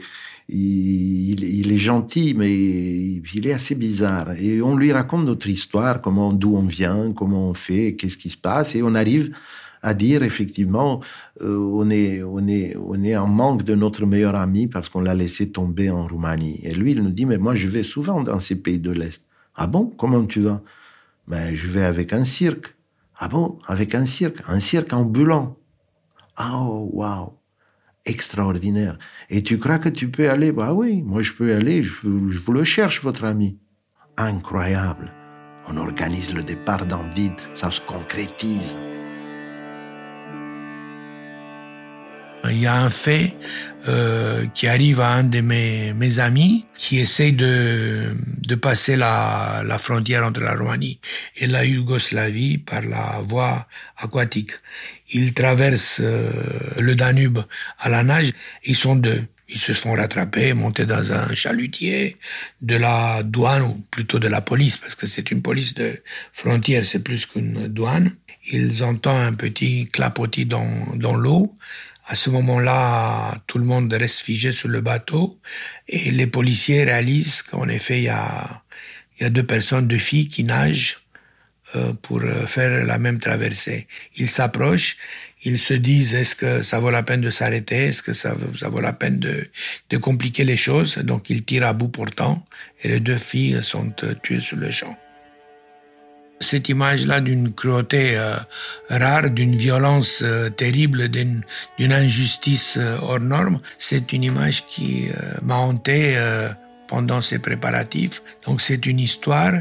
[0.48, 4.32] il, est gentil, mais il est assez bizarre.
[4.38, 8.30] Et on lui raconte notre histoire, comment, d'où on vient, comment on fait, qu'est-ce qui
[8.30, 8.74] se passe.
[8.74, 9.34] Et on arrive
[9.82, 11.00] à dire effectivement,
[11.40, 15.00] euh, on, est, on, est, on est en manque de notre meilleur ami parce qu'on
[15.00, 16.60] l'a laissé tomber en Roumanie.
[16.62, 19.22] Et lui, il nous dit, mais moi, je vais souvent dans ces pays de l'Est.
[19.56, 19.92] Ah bon?
[19.98, 20.62] Comment tu vas?
[21.28, 22.74] Ben, Je vais avec un cirque.
[23.24, 25.56] Ah bon Avec un cirque, un cirque ambulant.
[26.36, 27.30] Ah oh, waouh
[28.04, 28.98] Extraordinaire.
[29.30, 30.50] Et tu crois que tu peux aller?
[30.50, 33.60] Bah oui, moi je peux aller, je, je vous le cherche, votre ami.
[34.16, 35.12] Incroyable.
[35.68, 38.74] On organise le départ dans le vide, ça se concrétise.
[42.50, 43.36] Il y a un fait
[43.88, 48.14] euh, qui arrive à un de mes, mes amis qui essaye de,
[48.46, 51.00] de passer la, la frontière entre la Roumanie
[51.36, 54.52] et la Yougoslavie par la voie aquatique.
[55.10, 56.30] Ils traversent euh,
[56.78, 57.38] le Danube
[57.78, 58.32] à la nage.
[58.64, 59.22] Ils sont deux.
[59.48, 62.16] Ils se font rattraper, monter dans un chalutier
[62.62, 66.00] de la douane, ou plutôt de la police, parce que c'est une police de
[66.32, 68.12] frontière, c'est plus qu'une douane.
[68.50, 71.56] Ils entendent un petit clapotis dans, dans l'eau.
[72.06, 75.38] À ce moment-là, tout le monde reste figé sur le bateau
[75.88, 78.62] et les policiers réalisent qu'en effet, il y a,
[79.20, 80.98] y a deux personnes, deux filles qui nagent
[81.76, 83.86] euh, pour euh, faire la même traversée.
[84.16, 84.96] Ils s'approchent,
[85.44, 88.68] ils se disent est-ce que ça vaut la peine de s'arrêter, est-ce que ça, ça
[88.68, 89.48] vaut la peine de,
[89.88, 90.98] de compliquer les choses?
[90.98, 92.44] Donc ils tirent à bout portant
[92.82, 94.98] et les deux filles sont euh, tuées sur le champ
[96.42, 98.36] cette image-là d'une cruauté euh,
[98.90, 101.44] rare, d'une violence euh, terrible, d'une
[101.78, 105.08] injustice euh, hors norme, c'est une image qui
[105.42, 106.16] m'a hanté
[106.88, 108.22] pendant ces préparatifs.
[108.44, 109.52] Donc c'est une histoire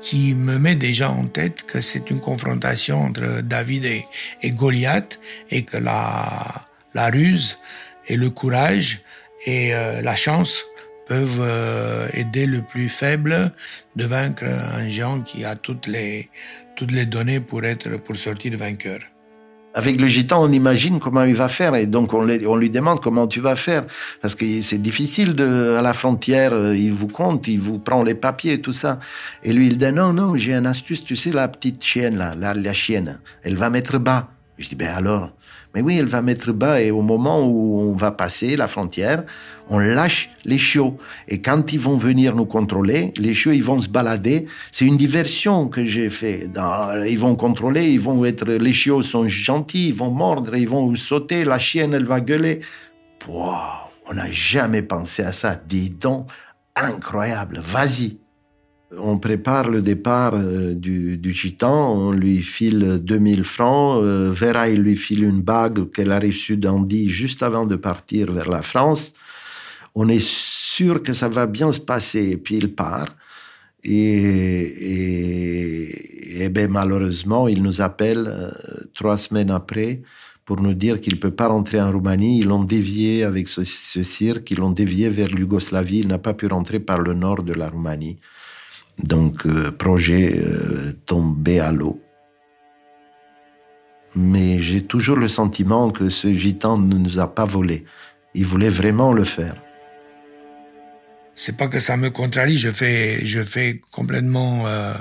[0.00, 5.18] qui me met déjà en tête que c'est une confrontation entre David et, Goliath
[5.50, 7.58] et que la ruse
[8.06, 9.00] et le courage
[9.44, 10.64] et la chance
[11.06, 13.52] peuvent aider le plus faible
[13.94, 16.30] de vaincre un géant qui a toutes les,
[16.76, 18.98] toutes les données pour, être, pour sortir vainqueur.
[19.76, 23.02] Avec le gitan, on imagine comment il va faire et donc on, on lui demande
[23.02, 23.84] comment tu vas faire
[24.22, 28.14] parce que c'est difficile à la frontière, euh, il vous compte, il vous prend les
[28.14, 28.98] papiers et tout ça.
[29.42, 32.30] Et lui, il dit non, non, j'ai une astuce, tu sais, la petite chienne là,
[32.38, 34.30] la, la chienne, elle va mettre bas.
[34.56, 35.35] Je dis, ben alors,
[35.76, 39.24] mais oui, elle va mettre bas et au moment où on va passer la frontière,
[39.68, 40.96] on lâche les chiots.
[41.28, 44.46] Et quand ils vont venir nous contrôler, les chiots, ils vont se balader.
[44.72, 46.48] C'est une diversion que j'ai fait.
[47.06, 50.94] Ils vont contrôler, ils vont être, les chiots sont gentils, ils vont mordre, ils vont
[50.94, 52.62] sauter, la chienne, elle va gueuler.
[53.28, 55.60] on n'a jamais pensé à ça.
[55.68, 56.30] Dis donc,
[56.74, 58.16] incroyable, vas-y.
[58.98, 64.02] On prépare le départ euh, du, du, gitan, on lui file 2000 francs.
[64.02, 68.32] Euh, Vera, il lui file une bague qu'elle a reçue d'Andy juste avant de partir
[68.32, 69.12] vers la France.
[69.94, 72.30] On est sûr que ça va bien se passer.
[72.30, 73.14] Et puis il part.
[73.88, 74.48] Et,
[76.50, 78.50] ben, malheureusement, il nous appelle euh,
[78.94, 80.02] trois semaines après
[80.44, 82.40] pour nous dire qu'il ne peut pas rentrer en Roumanie.
[82.40, 86.00] Ils l'ont dévié avec ce, ce cirque, ils l'ont dévié vers l'Yougoslavie.
[86.00, 88.18] Il n'a pas pu rentrer par le nord de la Roumanie.
[88.98, 92.00] Donc, euh, projet euh, tombé à l'eau.
[94.14, 97.84] Mais j'ai toujours le sentiment que ce gitan ne nous a pas volé.
[98.34, 99.54] Il voulait vraiment le faire.
[101.34, 103.42] C'est pas que ça me contrarie, je fais, je
[103.90, 104.94] complètement euh,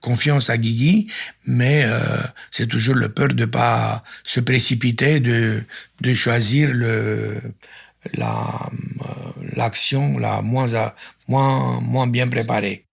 [0.00, 1.08] confiance à Guigui,
[1.44, 1.84] mais
[2.50, 5.62] c'est toujours le peur de pas se précipiter, de,
[6.00, 6.70] de choisir
[9.54, 12.86] l'action la moins bien préparée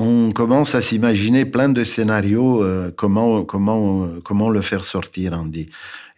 [0.00, 5.66] on commence à s'imaginer plein de scénarios euh, comment comment comment le faire sortir Andy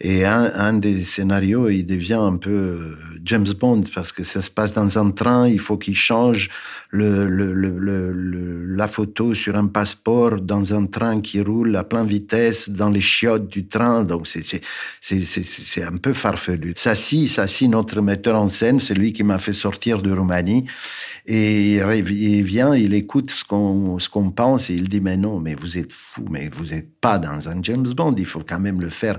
[0.05, 4.51] et un, des scénarios il devient un peu euh, James Bond parce que ça se
[4.51, 6.51] passe dans un train il faut qu'il change
[6.93, 13.01] la photo sur un passeport dans un train qui roule à pleine vitesse dans les
[13.01, 14.05] chiottes du train.
[14.05, 16.75] Donc c'est un peu farfelu.
[16.77, 20.13] Ça si ça si notre metteur en scène c'est lui qui m'a fait sortir de
[20.13, 20.67] Roumanie.
[21.25, 25.79] Et il vient, il écoute ce qu'on pense et il dit mais non, mais vous
[25.79, 28.91] êtes fou, mais vous n'êtes pas dans un James Bond, il faut quand même le
[28.91, 29.19] faire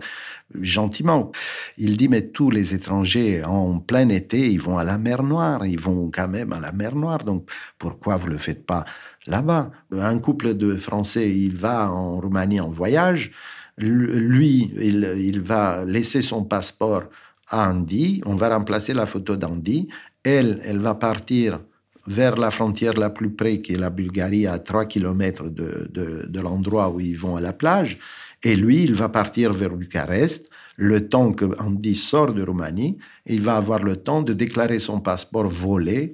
[0.61, 1.31] gentiment.
[1.77, 5.65] Il dit mais tous les étrangers en plein été, ils vont à la mer Noire,
[5.65, 8.85] ils vont quand même à la mer Noire, donc pourquoi vous le faites pas
[9.27, 9.71] là-bas?
[9.91, 13.31] Un couple de Français, il va en Roumanie en voyage,
[13.77, 17.03] lui, il, va laisser son passeport
[17.49, 19.87] à Andy, on va remplacer la photo d'Andy,
[20.23, 21.59] elle, elle va partir
[22.07, 26.39] vers la frontière la plus près, qui est la Bulgarie, à 3 km de, de,
[26.39, 27.97] l'endroit où ils vont à la plage.
[28.43, 33.41] Et lui, il va partir vers Bucarest, le temps que Andy sort de Roumanie, il
[33.41, 36.13] va avoir le temps de déclarer son passeport volé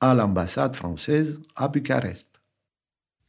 [0.00, 2.28] à l'ambassade française à Bucarest.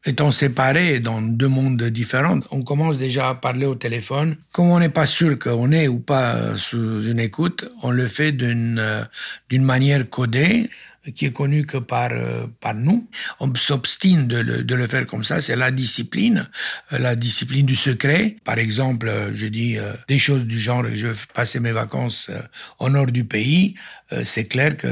[0.05, 4.35] Étant séparés dans deux mondes différents, on commence déjà à parler au téléphone.
[4.51, 8.33] Comme on n'est pas sûr qu'on est ou pas sous une écoute, on le fait
[8.33, 9.03] d'une euh,
[9.49, 10.69] d'une manière codée
[11.11, 13.07] qui est connu que par euh, par nous.
[13.39, 15.41] On s'obstine de le, de le faire comme ça.
[15.41, 16.49] C'est la discipline,
[16.93, 18.37] euh, la discipline du secret.
[18.43, 22.31] Par exemple, euh, je dis des choses du genre je vais passer mes vacances
[22.79, 23.75] au nord du pays.
[24.23, 24.87] c'est clair que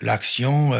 [0.00, 0.70] l'action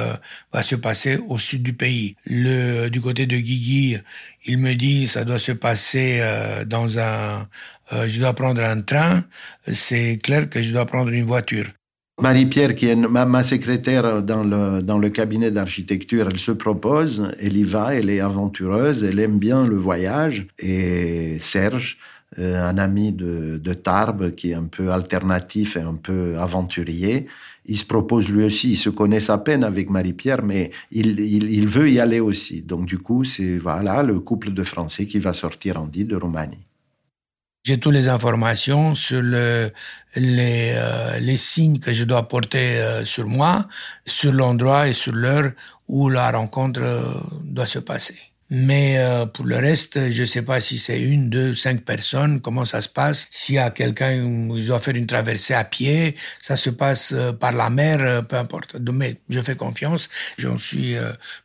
[0.52, 2.16] va se passer au sud du pays.
[2.24, 3.98] Le du côté de Guigui,
[4.44, 6.20] il me dit ça doit se passer
[6.66, 7.46] dans un
[7.92, 9.24] je dois prendre un train,
[9.70, 11.66] c'est clair que je dois prendre une voiture.
[12.18, 17.58] Marie-Pierre, qui est ma, secrétaire dans le, dans le cabinet d'architecture, elle se propose, elle
[17.58, 20.46] y va, elle est aventureuse, elle aime bien le voyage.
[20.58, 21.98] Et Serge,
[22.38, 27.26] euh, un ami de, de Tarbes, qui est un peu alternatif et un peu aventurier,
[27.66, 31.50] il se propose lui aussi, il se connaît à peine avec Marie-Pierre, mais il, il,
[31.50, 32.62] il, veut y aller aussi.
[32.62, 36.16] Donc du coup, c'est voilà le couple de Français qui va sortir en dit de
[36.16, 36.65] Roumanie.
[37.66, 39.72] J'ai toutes les informations sur le,
[40.14, 43.66] les, euh, les signes que je dois porter euh, sur moi,
[44.04, 45.50] sur l'endroit et sur l'heure
[45.88, 47.02] où la rencontre euh,
[47.42, 48.14] doit se passer.
[48.48, 52.40] Mais euh, pour le reste, je ne sais pas si c'est une, deux, cinq personnes,
[52.40, 53.26] comment ça se passe.
[53.30, 54.22] S'il y a quelqu'un
[54.56, 58.22] qui doit faire une traversée à pied, ça se passe euh, par la mer, euh,
[58.22, 58.76] peu importe.
[58.92, 60.08] Mais je fais confiance.
[60.38, 60.94] J'en suis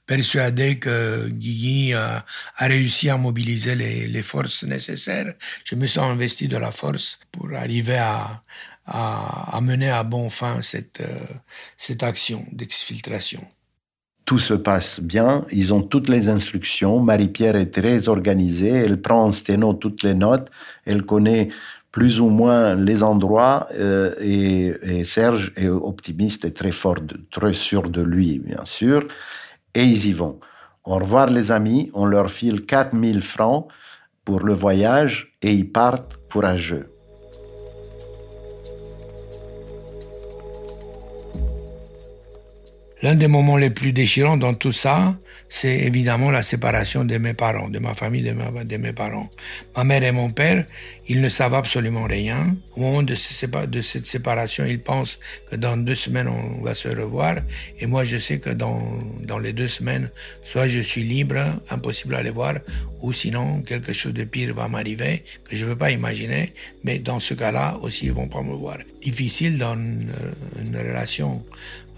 [0.05, 2.23] persuadé que Guigui a,
[2.55, 5.33] a, réussi à mobiliser les, les, forces nécessaires.
[5.63, 8.43] Je me sens investi de la force pour arriver à,
[8.85, 11.03] à, à mener à bon fin cette,
[11.77, 13.45] cette action d'exfiltration
[14.25, 16.99] tout se passe bien, ils ont toutes les instructions.
[16.99, 20.49] Marie-Pierre est très organisée, elle prend en sténo toutes les notes,
[20.85, 21.49] elle connaît
[21.91, 26.99] plus ou moins les endroits euh, et, Serge est optimiste et très fort,
[27.31, 29.07] très sûr de lui, bien sûr.
[29.73, 30.39] Et ils y vont.
[30.83, 33.67] Au revoir les amis, on leur file 4000 francs
[34.23, 36.90] pour le voyage et ils partent courageux.
[43.03, 45.17] L'un des moments les plus déchirants dans tout ça,
[45.49, 49.27] c'est évidemment la séparation de mes parents, de ma famille, de, mes parents.
[49.75, 50.65] Ma mère et mon père,
[51.07, 52.55] ils ne savent absolument rien.
[52.75, 53.15] Au moment de,
[53.65, 57.37] de cette séparation, ils pensent que dans deux semaines, on va se revoir.
[57.79, 58.81] Et moi, je sais que dans,
[59.21, 60.11] dans les deux semaines,
[60.43, 62.53] soit je suis libre, impossible à les voir,
[63.01, 66.53] ou sinon, quelque chose de pire va m'arriver, que je ne veux pas imaginer.
[66.83, 68.77] Mais dans ce cas-là, aussi, ils vont pas me voir.
[69.01, 71.43] Difficile dans une relation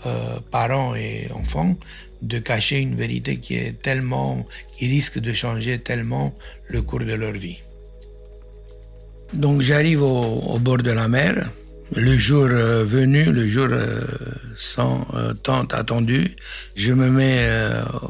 [0.05, 1.77] euh, parents et enfants
[2.21, 4.45] de cacher une vérité qui est tellement,
[4.77, 6.33] qui risque de changer tellement
[6.67, 7.57] le cours de leur vie.
[9.33, 11.49] Donc j'arrive au, bord de la mer,
[11.95, 14.01] le jour euh, venu, le jour euh,
[14.55, 15.07] sans
[15.41, 16.35] tant attendu,
[16.75, 17.47] je me mets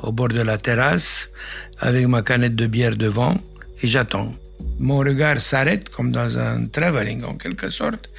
[0.03, 1.29] au bord de la terrasse
[1.79, 3.35] avec ma canette de bière devant
[3.81, 4.33] et j'attends.
[4.79, 8.09] Mon regard s'arrête comme dans un travelling en quelque sorte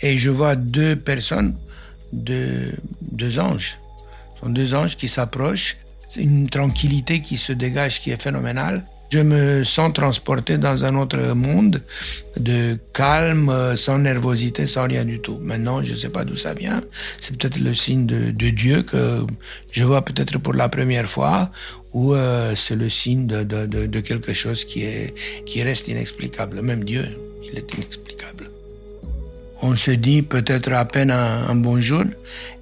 [0.00, 1.56] et je vois deux personnes
[2.14, 2.72] deux,
[3.12, 3.78] deux anges.
[4.34, 5.76] Ce sont deux anges qui s'approchent.
[6.08, 8.84] C'est une tranquillité qui se dégage qui est phénoménale.
[9.10, 11.82] Je me sens transporté dans un autre monde
[12.36, 15.38] de calme, sans nervosité, sans rien du tout.
[15.40, 16.82] Maintenant, je ne sais pas d'où ça vient.
[17.20, 19.24] C'est peut-être le signe de, de, Dieu que
[19.70, 21.52] je vois peut-être pour la première fois,
[21.92, 25.14] ou euh, c'est le signe de, de, de, quelque chose qui, est,
[25.46, 26.60] qui reste inexplicable.
[26.62, 27.06] Même Dieu,
[27.44, 28.50] il est inexplicable
[29.64, 32.04] on se dit peut-être à peine un, bonjour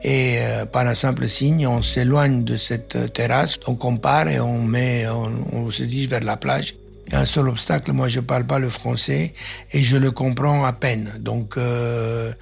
[0.03, 3.59] et euh, par un simple signe, on s'éloigne de cette terrasse.
[3.59, 6.75] Donc on part et on met, on se dirige vers la plage
[7.13, 9.35] un seul obstacle, moi je parle pas le français
[9.73, 11.13] et je le comprends à peine.
[11.21, 12.33] Donc euh,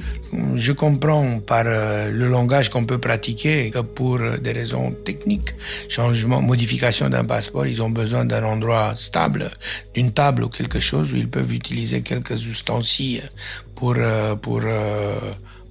[0.54, 5.50] je comprends par euh, le langage qu'on peut pratiquer que pour des raisons techniques,
[5.88, 9.50] changement, modification d'un passeport, ils ont besoin d'un endroit stable,
[9.94, 13.28] d'une table ou quelque chose où ils peuvent utiliser quelques ustensiles
[13.74, 14.62] pour euh, pour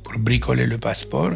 [0.03, 1.31] pour bricoler le passeport.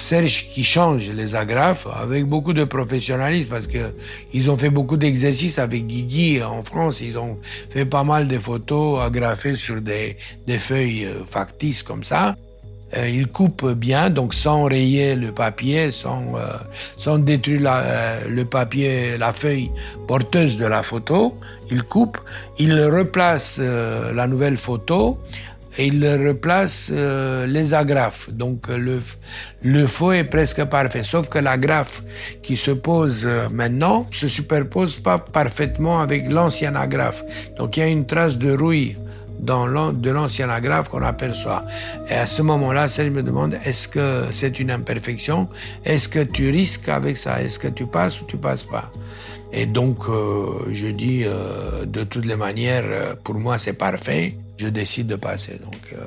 [0.00, 3.94] Serge qui change les agrafes avec beaucoup de professionnalisme parce que
[4.32, 7.00] ils ont fait beaucoup d'exercices avec Guigui en France.
[7.00, 7.38] Ils ont
[7.70, 12.36] fait pas mal de photos agrafées sur des, des feuilles euh, factices comme ça.
[12.96, 16.40] Euh, il coupe bien, donc sans rayer le papier, sans, euh,
[16.96, 19.70] sans détruire euh, le papier, la feuille
[20.08, 21.38] porteuse de la photo.
[21.70, 22.18] Il coupe,
[22.58, 25.18] il replace la nouvelle photo
[25.78, 28.30] et il replace euh, les agrafes.
[28.30, 29.00] Donc le,
[29.62, 32.02] le faux est presque parfait, sauf que l'agrafe
[32.42, 37.22] qui se pose euh, maintenant se superpose pas parfaitement avec l'ancienne agrafe.
[37.56, 38.96] Donc il y a une trace de rouille
[39.38, 41.62] dans de l'ancienne agrafe qu'on aperçoit.
[42.08, 45.48] Et à ce moment-là, celle me demande est-ce que c'est une imperfection?
[45.84, 47.42] Est-ce que tu risques avec ça?
[47.42, 48.90] Est-ce que tu passes ou tu passes pas?
[49.50, 51.24] Et donc, euh, je dis
[51.86, 55.58] de toutes les manières, pour moi, c'est parfait je décide de passer.
[55.62, 55.98] Donc, euh,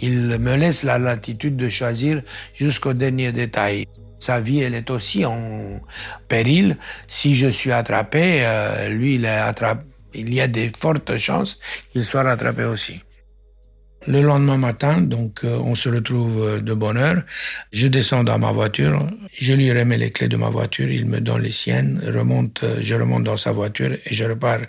[0.00, 2.22] il me laisse la latitude de choisir
[2.54, 3.86] jusqu'au dernier détail.
[4.18, 5.80] Sa vie, elle est aussi en
[6.28, 6.76] péril.
[7.06, 9.82] Si je suis attrapé, euh, lui, il est attrapé.
[10.14, 11.58] Il y a des fortes chances
[11.92, 13.02] qu'il soit rattrapé aussi.
[14.06, 17.22] Le lendemain matin, donc, euh, on se retrouve de bonne heure.
[17.72, 19.06] Je descends dans ma voiture.
[19.38, 20.88] Je lui remets les clés de ma voiture.
[20.88, 22.00] Il me donne les siennes.
[22.06, 24.60] Remonte, je remonte dans sa voiture et je repars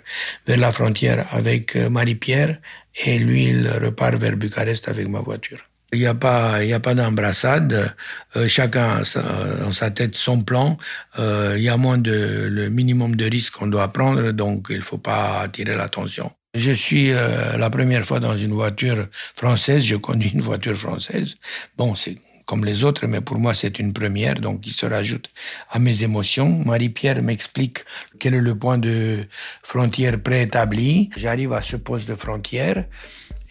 [0.46, 2.58] vers la frontière avec Marie-Pierre
[3.04, 5.58] et lui, il repart vers Bucarest avec ma voiture.
[5.92, 7.94] Il n'y a pas, il y a pas d'embrassade.
[8.36, 10.76] Euh, chacun a dans sa tête son plan.
[11.18, 14.82] Euh, il y a moins de le minimum de risques qu'on doit prendre, donc il
[14.82, 16.30] faut pas attirer l'attention.
[16.54, 19.82] Je suis euh, la première fois dans une voiture française.
[19.84, 21.36] Je conduis une voiture française.
[21.76, 22.16] Bon, c'est
[22.48, 25.28] comme les autres, mais pour moi c'est une première, donc il se rajoute
[25.70, 26.62] à mes émotions.
[26.64, 27.80] Marie-Pierre m'explique
[28.18, 29.18] quel est le point de
[29.62, 31.10] frontière préétabli.
[31.14, 32.86] J'arrive à ce poste de frontière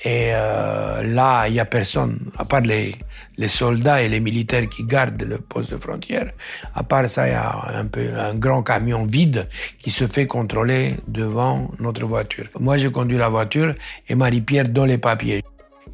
[0.04, 2.96] et euh, là il y a personne à part les,
[3.38, 6.32] les soldats et les militaires qui gardent le poste de frontière.
[6.74, 10.26] À part ça, il y a un peu un grand camion vide qui se fait
[10.26, 12.48] contrôler devant notre voiture.
[12.60, 13.76] Moi, je conduis la voiture
[14.10, 15.44] et Marie-Pierre donne les papiers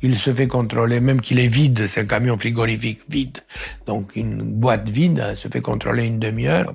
[0.03, 3.39] il se fait contrôler, même qu'il est vide, c'est un camion frigorifique vide.
[3.87, 6.73] Donc une boîte vide se fait contrôler une demi-heure.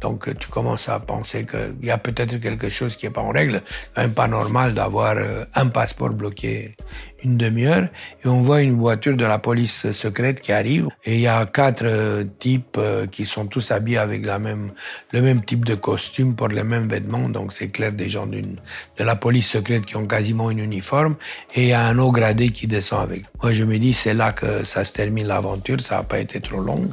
[0.00, 3.30] Donc tu commences à penser qu'il y a peut-être quelque chose qui n'est pas en
[3.30, 3.62] règle.
[3.96, 6.76] Même pas normal d'avoir euh, un passeport bloqué
[7.22, 7.88] une demi-heure
[8.24, 10.88] et on voit une voiture de la police secrète qui arrive.
[11.04, 14.72] Et il y a quatre euh, types euh, qui sont tous habillés avec la même
[15.12, 17.28] le même type de costume pour les mêmes vêtements.
[17.28, 18.56] Donc c'est clair des gens d'une
[18.98, 21.16] de la police secrète qui ont quasiment une uniforme
[21.54, 23.24] et il y a un haut gradé qui descend avec.
[23.42, 26.40] Moi je me dis c'est là que ça se termine l'aventure, ça n'a pas été
[26.40, 26.90] trop long.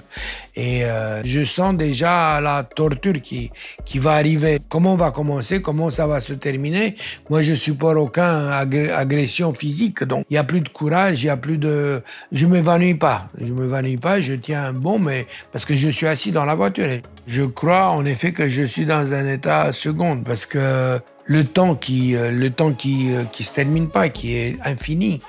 [0.55, 3.51] Et euh, je sens déjà la torture qui
[3.85, 4.59] qui va arriver.
[4.69, 6.95] Comment va commencer, comment ça va se terminer?
[7.29, 10.03] Moi je supporte aucun agression physique.
[10.03, 12.01] Donc il y a plus de courage, il y a plus de
[12.31, 16.31] je m'évanouis pas, je m'évanouis pas, je tiens bon mais parce que je suis assis
[16.31, 16.87] dans la voiture.
[17.27, 21.75] Je crois en effet que je suis dans un état second parce que le temps
[21.75, 25.21] qui euh, le temps qui euh, qui se termine pas qui est infini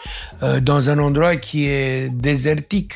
[0.43, 2.95] euh, dans un endroit qui est désertique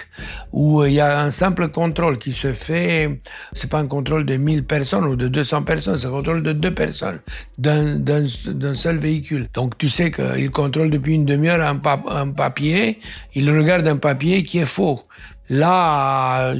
[0.52, 3.20] où il y a un simple contrôle qui se fait.
[3.52, 6.52] C'est pas un contrôle de 1000 personnes ou de 200 personnes c'est un contrôle de
[6.52, 7.20] deux personnes
[7.58, 9.48] d'un d'un seul véhicule.
[9.54, 12.98] Donc tu sais qu'il contrôle depuis une demi-heure un, un papier
[13.34, 15.02] il regarde un papier qui est faux.
[15.50, 16.54] Là,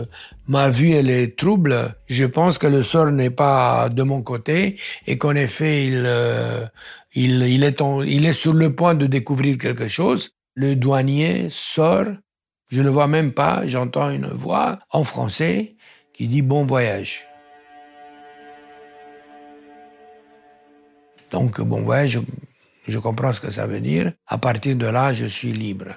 [0.49, 1.95] ma vue, elle est trouble.
[2.07, 6.67] Je pense que le sort n'est pas de mon côté et qu'en effet, il, euh,
[7.15, 10.31] il, est il est sur le point de découvrir quelque chose.
[10.55, 12.07] Le douanier sort.
[12.69, 13.67] Je ne vois même pas.
[13.67, 15.77] J'entends une voix en français
[16.13, 17.25] qui dit bon voyage.
[21.31, 22.21] Donc, bon voyage,
[22.87, 24.13] je comprends ce que ça veut dire.
[24.27, 25.95] À partir de là, je suis libre.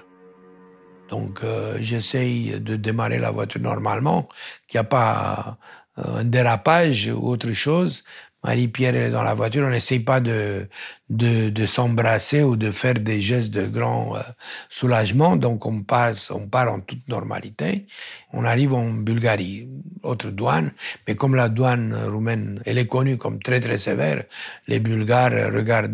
[1.12, 4.30] Donc euh, j'essaye de démarrer la voiture normalement,
[4.68, 5.58] qu'il n'y a pas
[6.00, 8.04] euh, un dérapage ou autre chose.
[8.44, 10.68] Marie-Pierre est dans la voiture, on n'essaye pas de,
[11.10, 14.22] de, de s'embrasser ou de faire des gestes de grand euh,
[14.68, 17.86] soulagement, donc on passe, on part en toute normalité.
[18.34, 19.70] On arrive en Bulgarie,
[20.02, 20.72] autre douane,
[21.08, 24.24] mais comme la douane roumaine, elle est connue comme très très sévère,
[24.68, 25.94] les Bulgares regardent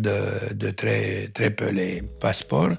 [0.52, 2.70] de très très peu les passeports.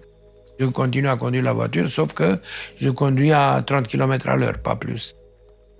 [0.59, 2.37] Je continue à conduire la voiture, sauf que
[2.77, 5.13] je conduis à 30 km à l'heure, pas plus.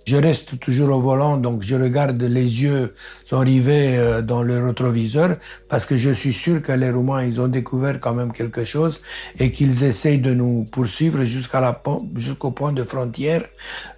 [0.05, 4.65] Je reste toujours au volant, donc je regarde les yeux sont rivés euh, dans le
[4.65, 5.35] rétroviseur
[5.67, 9.01] parce que je suis sûr que les Roumains, ils ont découvert quand même quelque chose
[9.37, 11.79] et qu'ils essayent de nous poursuivre jusqu'à la,
[12.15, 13.43] jusqu'au point de frontière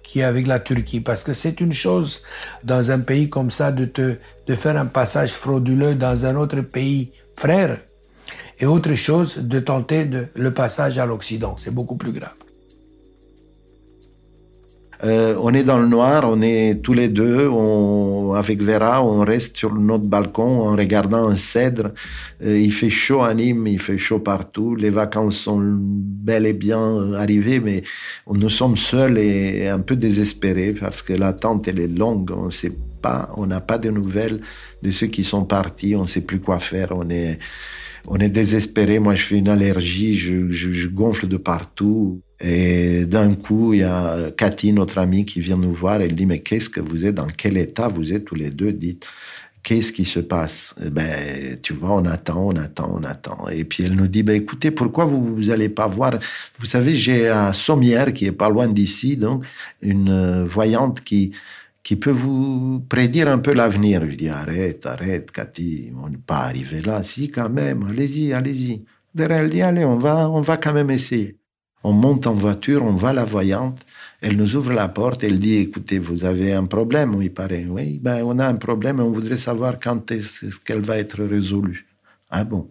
[0.02, 1.00] qui est avec la Turquie.
[1.00, 2.22] Parce que c'est une chose
[2.64, 4.16] dans un pays comme ça de te,
[4.46, 7.78] de faire un passage frauduleux dans un autre pays frère
[8.62, 11.56] et autre chose de tenter le passage à l'Occident.
[11.58, 12.36] C'est beaucoup plus grave.
[15.04, 17.50] Euh, on est dans le noir, on est tous les deux,
[18.36, 21.90] avec Vera, on reste sur notre balcon en regardant un cèdre.
[22.44, 24.76] Euh, il fait chaud à Nîmes, il fait chaud partout.
[24.76, 27.82] Les vacances sont bel et bien arrivées, mais
[28.30, 32.30] nous sommes seuls et un peu désespérés parce que l'attente elle est longue.
[32.30, 34.40] On sait pas, on n'a pas de nouvelles
[34.84, 35.96] de ceux qui sont partis.
[35.96, 36.92] On ne sait plus quoi faire.
[36.92, 37.38] On est
[38.06, 38.98] on est désespéré.
[38.98, 42.20] Moi, je fais une allergie, je, gonfle de partout.
[42.40, 46.00] Et d'un coup, il y a Cathy, notre amie, qui vient nous voir.
[46.00, 48.72] Elle dit, mais qu'est-ce que vous êtes, dans quel état vous êtes tous les deux?
[48.72, 49.06] Dites,
[49.62, 50.74] qu'est-ce qui se passe?
[50.84, 53.48] Eh Ben, tu vois, on attend, on attend, on attend.
[53.48, 56.18] Et puis elle nous dit, ben écoutez, pourquoi vous vous allez pas voir?
[56.58, 59.44] Vous savez, j'ai à Sommières, qui est pas loin d'ici, donc
[59.80, 61.32] une euh, voyante qui
[61.82, 64.08] qui peut vous prédire un peu l'avenir.
[64.08, 67.02] Je dis arrête, arrête, Cathy, on n'est pas arrivé là.
[67.02, 68.84] Si, quand même, allez-y, allez-y.
[69.18, 71.36] Elle dit allez, on va, on va quand même essayer.
[71.84, 73.80] On monte en voiture, on va la voyante.
[74.20, 77.66] Elle nous ouvre la porte, elle dit écoutez, vous avez un problème, il paraît.
[77.68, 81.86] Oui, ben, on a un problème on voudrait savoir quand est-ce qu'elle va être résolue.
[82.34, 82.68] Ah bon?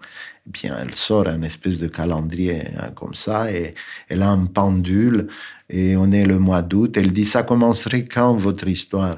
[0.48, 3.76] Eh Bien, elle sort un espèce de calendrier hein, comme ça et
[4.10, 5.28] elle a un pendule
[5.70, 6.98] et on est le mois d'août.
[6.98, 9.18] Elle dit ça commencerait quand votre histoire?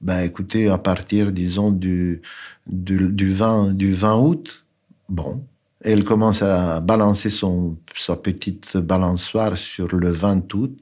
[0.00, 2.22] Ben écoutez, à partir, disons, du,
[2.66, 4.64] du, 20, du 20 août.
[5.08, 5.44] Bon.
[5.80, 10.80] Elle commence à balancer son, sa petite balançoire sur le 20 août.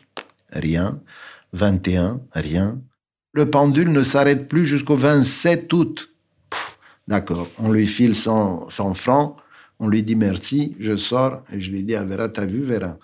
[0.52, 1.00] Rien.
[1.52, 2.80] 21, rien.
[3.32, 6.09] Le pendule ne s'arrête plus jusqu'au 27 août.
[7.10, 9.34] D'accord, on lui file 100, francs,
[9.80, 12.98] on lui dit merci, je sors, et je lui dis, ah, Vera, t'as vu, Vera?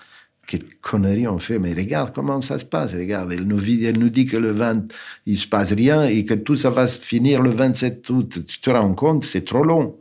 [0.46, 4.36] Quelle connerie on fait, mais regarde comment ça se passe, regarde, elle nous, dit que
[4.36, 4.92] le 20,
[5.26, 8.44] il se passe rien et que tout ça va se finir le 27 août.
[8.46, 9.98] Tu te rends compte, c'est trop long.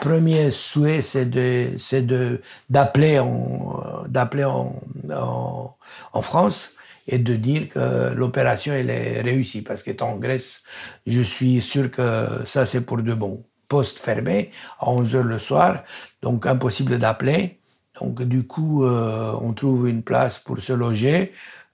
[0.00, 4.02] Premier souhait, c'est de, d'appeler en,
[6.12, 6.72] en France
[7.08, 10.62] et de dire que l'opération elle est réussie parce qu'étant en Grèce,
[11.06, 13.44] je suis sûr que ça c'est pour de bon.
[13.66, 15.82] Poste fermé à 11 heures le soir,
[16.22, 17.60] donc impossible d'appeler.
[18.00, 21.32] Donc du coup, euh, on trouve une place pour se loger,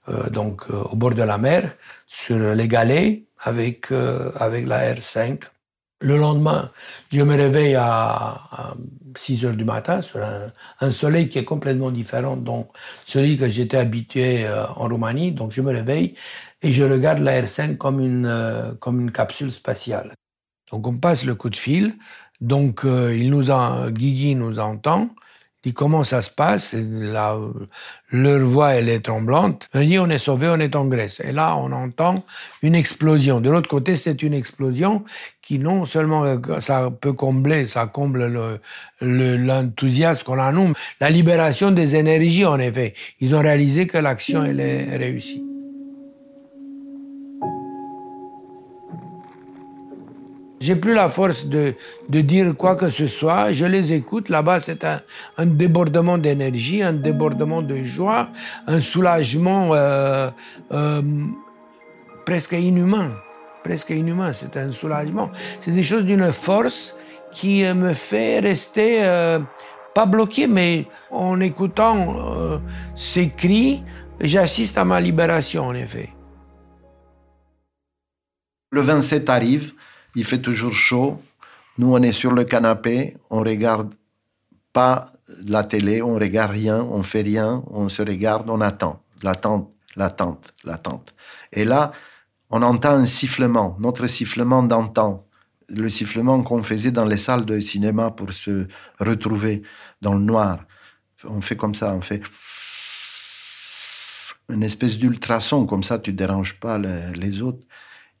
[0.09, 1.75] euh, donc euh, au bord de la mer,
[2.05, 5.39] sur les galets avec avec la R5.
[6.01, 6.71] Le lendemain,
[7.11, 8.73] je me réveille à, à
[9.17, 10.19] 6 heures du matin, sur
[10.81, 12.51] un, soleil qui est complètement différent de
[13.05, 15.31] celui que j'étais habitué euh, en Roumanie.
[15.31, 16.15] Donc je me réveille
[16.61, 20.11] et je regarde la R5 comme une, euh, comme une capsule spatiale.
[20.71, 21.95] Donc on passe le coup de fil.
[22.41, 25.09] Donc il nous a, Guigui nous entend
[25.73, 26.75] comment ça se passe?
[28.11, 29.67] leur voix, elle est tremblante.
[29.73, 31.21] On dit on est sauvé, on est en Grèce.
[31.21, 32.23] Et là, on entend
[32.61, 33.41] une explosion.
[33.41, 35.03] De l'autre côté, c'est une explosion
[35.41, 38.59] qui non seulement ça peut combler, ça comble
[39.01, 42.93] l'enthousiasme qu'on a nous, la libération des énergies en effet.
[43.19, 45.54] Ils ont réalisé que l'action elle est réussie.
[50.65, 51.75] J'ai plus la force de,
[52.09, 53.51] de, dire quoi que ce soit.
[53.51, 54.29] Je les écoute.
[54.29, 58.29] Là-bas, c'est un, débordement d'énergie, un débordement de joie,
[58.65, 60.31] un soulagement euh,
[60.71, 61.03] euh,
[62.25, 63.11] presque inhumain.
[63.63, 64.33] Presque inhumain.
[64.33, 65.29] C'est un soulagement.
[65.59, 66.97] C'est des choses d'une force
[67.31, 69.37] qui me fait rester euh,
[69.93, 72.57] pas bloqué, mais en écoutant euh,
[72.95, 73.83] ces cris,
[74.19, 76.09] j'assiste à ma libération, en effet.
[78.71, 79.75] Le 27 arrive
[80.15, 81.21] il fait toujours chaud.
[81.77, 83.93] Nous, on est sur le canapé, on regarde
[84.71, 85.11] pas
[85.45, 90.53] la télé, on regarde rien, on fait rien, on se regarde, on attend, l'attente, l'attente,
[90.63, 91.13] l'attente.
[91.51, 91.91] Et là,
[92.49, 95.25] on entend un sifflement, notre sifflement d'antan,
[95.69, 98.67] le sifflement qu'on faisait dans les salles de cinéma pour se
[98.99, 99.63] retrouver
[100.01, 100.59] dans le noir.
[101.27, 102.21] On fait comme ça, on fait
[104.49, 107.65] une espèce d'ultrason, comme ça tu déranges pas les autres.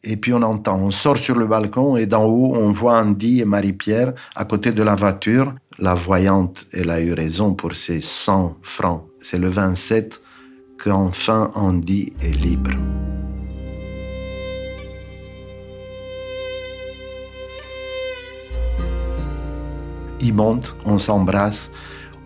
[0.07, 3.41] Et puis on entend, on sort sur le balcon et d'en haut, on voit Andy
[3.41, 5.55] et Marie-Pierre à côté de la voiture.
[5.79, 9.03] La voyante, elle a eu raison pour ses 100 francs.
[9.19, 10.21] C'est le 27
[10.77, 12.69] qu'enfin Andy est libre.
[20.21, 21.71] Ils montent, on s'embrasse,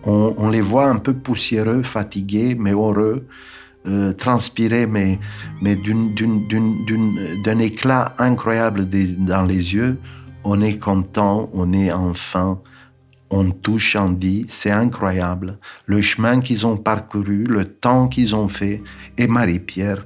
[0.04, 3.26] on, on les voit un peu poussiéreux, fatigués, mais heureux.
[3.86, 5.18] Euh, transpirer, mais,
[7.44, 9.98] d'un éclat incroyable dans les yeux.
[10.44, 12.60] On est content, on est enfin,
[13.30, 15.58] on touche Andy, c'est incroyable.
[15.86, 18.82] Le chemin qu'ils ont parcouru, le temps qu'ils ont fait,
[19.16, 20.04] et Marie-Pierre.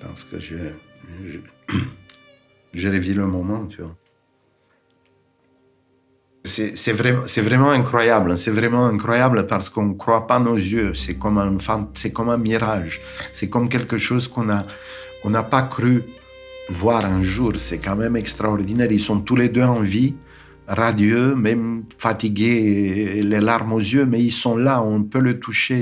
[0.00, 0.56] Parce que je,
[1.26, 1.78] je,
[2.74, 3.96] je le moment, tu vois
[6.44, 8.36] c'est vraiment, incroyable.
[8.36, 10.94] C'est vraiment incroyable parce qu'on ne croit pas nos yeux.
[10.94, 13.00] C'est comme un, mirage.
[13.32, 16.02] C'est comme quelque chose qu'on n'a pas cru
[16.68, 17.52] voir un jour.
[17.56, 18.92] C'est quand même extraordinaire.
[18.92, 20.16] Ils sont tous les deux en vie,
[20.68, 24.82] radieux, même fatigués, les larmes aux yeux, mais ils sont là.
[24.82, 25.80] On peut le toucher.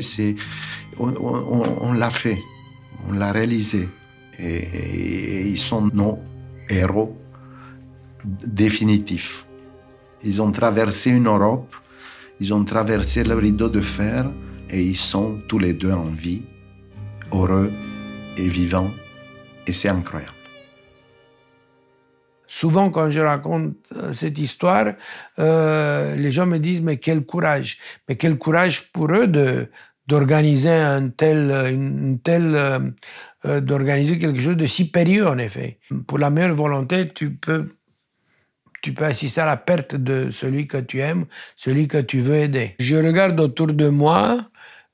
[1.01, 2.39] On, l'a fait.
[3.09, 3.89] On l'a réalisé.
[4.39, 6.21] et ils sont nos
[6.71, 7.17] héros
[8.25, 9.45] définitifs.
[10.25, 11.75] Ils ont traversé une Europe,
[12.41, 14.27] ils ont traversé le rideau de fer
[14.70, 16.43] et ils sont tous les deux en vie,
[17.33, 17.70] heureux
[18.37, 18.91] et vivants.
[19.66, 20.33] Et c'est incroyable.
[22.47, 24.93] Souvent, quand je raconte euh, cette histoire,
[25.39, 29.27] euh, les gens me disent mais quel courage, mais quel courage pour eux
[30.07, 32.93] d'organiser un tel, une telle,
[33.47, 35.79] euh, d'organiser quelque chose de si périlleux en effet.
[36.07, 37.70] Pour la meilleure volonté, tu peux
[38.83, 41.24] tu peux assister à la perte de celui que tu aimes,
[41.57, 42.74] celui que tu veux aider.
[42.78, 44.51] Je regarde autour de moi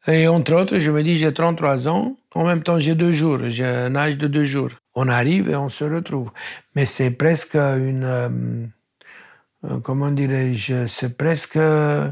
[0.06, 3.40] et entre autres, je me dis j'ai 33 ans, en même temps j'ai deux jours,
[3.48, 4.70] j'ai un âge de deux jours.
[4.94, 6.30] On arrive et on se retrouve.
[6.74, 8.04] Mais c'est presque une...
[8.04, 8.28] Euh,
[9.64, 11.56] euh, comment dirais-je C'est presque...
[11.56, 12.10] Euh,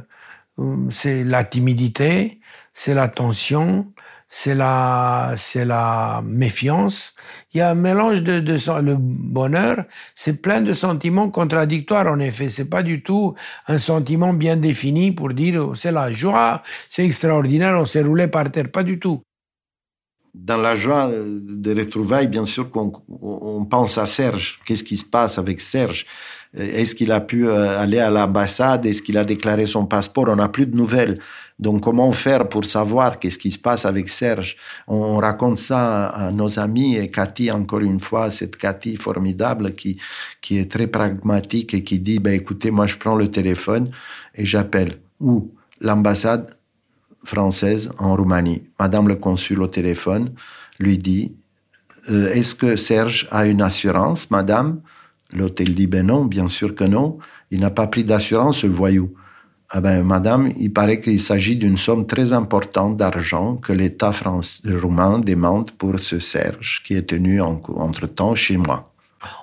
[0.91, 2.41] c'est la timidité,
[2.73, 3.93] c'est la tension,
[4.39, 7.15] c'est la, c'est la méfiance.
[7.55, 12.21] Il y a un mélange de, de le bonheur, c'est plein de sentiments contradictoires en
[12.21, 12.51] effet.
[12.51, 13.35] C'est pas du tout
[13.67, 18.29] un sentiment bien défini pour dire oh, c'est la joie, c'est extraordinaire, on s'est roulé
[18.29, 19.23] par terre, pas du tout.
[20.35, 24.61] Dans la joie des retrouvailles, bien sûr qu'on on pense à Serge.
[24.67, 26.05] Qu'est-ce qui se passe avec Serge?
[26.57, 28.87] Est-ce qu'il a pu euh, aller à l'ambassade?
[28.87, 30.29] Est-ce qu'il a déclaré son passeport?
[30.29, 31.19] On n'a plus de nouvelles.
[31.59, 34.57] Donc, comment faire pour savoir qu'est-ce qui se passe avec Serge?
[34.87, 39.99] On raconte ça à nos amis et Cathy, encore une fois, cette Cathy formidable qui,
[40.41, 43.91] qui est très pragmatique et qui dit, ben, écoutez, moi, je prends le téléphone
[44.35, 45.51] et j'appelle ou
[45.81, 46.51] l'ambassade
[47.25, 48.63] française en Roumanie.
[48.79, 50.33] Madame le consul au téléphone
[50.79, 51.35] lui dit,
[52.11, 54.81] euh, est-ce que Serge a une assurance, madame?
[55.33, 57.19] L'hôtel dit, ben non, bien sûr que non.
[57.51, 59.15] Il n'a pas pris d'assurance, ce voyou.
[59.71, 64.13] Ah ben, madame, il paraît qu'il s'agit d'une somme très importante d'argent que l'État
[64.65, 68.93] roumain demande pour ce Serge qui est tenu entre-temps chez moi.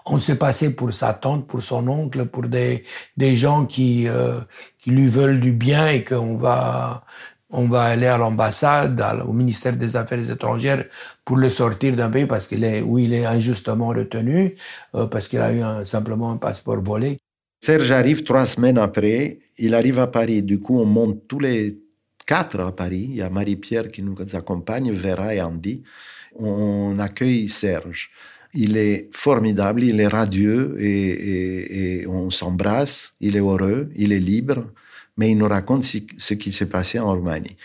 [0.05, 2.85] On s'est passé pour sa tante, pour son oncle, pour des,
[3.17, 4.39] des gens qui, euh,
[4.79, 7.03] qui lui veulent du bien et qu'on va,
[7.53, 10.85] on va aller à l'ambassade, au ministère des Affaires étrangères
[11.23, 14.55] pour le sortir d'un pays parce qu'il est, où il est injustement retenu,
[14.95, 17.19] euh, parce qu'il a eu simplement un passeport volé.
[17.61, 20.43] Serge arrive trois semaines après, il arrive à Paris.
[20.43, 21.79] Du coup, on monte tous les
[22.25, 23.07] quatre à Paris.
[23.09, 25.83] Il y a Marie-Pierre qui nous accompagne, Vera et Andy.
[26.35, 28.09] On accueille Serge.
[28.53, 33.13] Il est formidable, il est radieux et, on s'embrasse.
[33.19, 34.65] Il est heureux, il est libre,
[35.17, 37.55] mais il nous raconte ce qui s'est passé en Roumanie.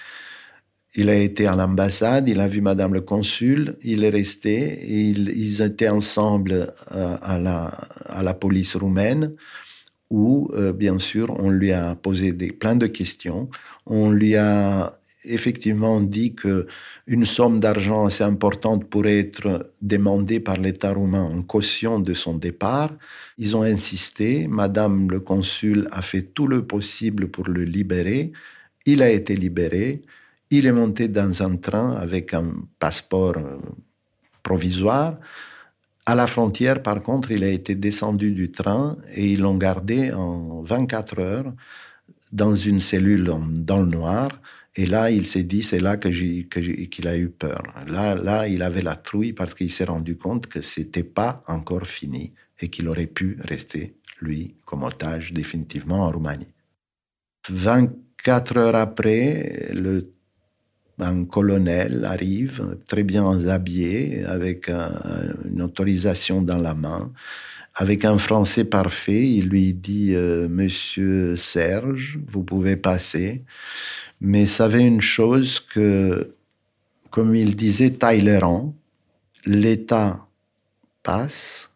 [0.96, 5.60] Il a été à l'ambassade, il a vu Madame le consul, il est resté, ils,
[5.60, 9.34] étaient ensemble euh, à, la, police roumaine
[10.10, 13.50] où, euh, bien sûr, on lui a posé plein de questions.
[13.84, 16.66] On lui a effectivement dit que
[17.06, 22.34] une somme d'argent assez importante pourrait être demandée par l'État roumain en caution de son
[22.34, 22.92] départ.
[23.36, 24.46] Ils ont insisté.
[24.48, 28.32] Madame le consul a fait tout le possible pour le libérer.
[28.86, 30.02] Il a été libéré.
[30.50, 33.58] Il est monté dans un train avec un passeport euh,
[34.42, 35.18] provisoire.
[36.06, 40.10] À la frontière, par contre, il a été descendu du train et ils l'ont gardé
[40.10, 41.52] en 24 heures
[42.32, 44.30] dans une cellule dans le noir.
[44.76, 47.62] Et là, il s'est dit, c'est là que qu'il a eu peur.
[47.86, 51.86] Là, là, il avait la trouille parce qu'il s'est rendu compte que c'était pas encore
[51.86, 56.52] fini et qu'il aurait pu rester, lui, comme otage définitivement en Roumanie.
[57.48, 60.12] 24 heures après, le
[61.00, 67.12] un colonel arrive très bien habillé, avec une autorisation dans la main,
[67.78, 69.26] avec un français parfait.
[69.26, 73.44] Il lui dit euh, Monsieur Serge, vous pouvez passer.
[74.20, 76.34] Mais savez une chose que,
[77.10, 78.74] comme il disait Talleyrand,
[79.46, 80.26] l'État
[81.02, 81.70] passe,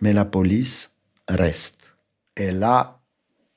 [0.00, 0.90] mais la police
[1.28, 1.96] reste.
[2.36, 3.00] Et là,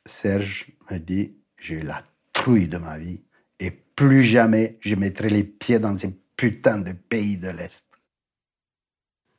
[0.05, 3.21] Serge me dit J'ai eu la trouille de ma vie
[3.95, 7.83] plus jamais je mettrai les pieds dans ces putains de pays de l'Est.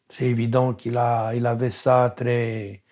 [0.09, 2.82] C'est évident qu'il a, il avait ça très,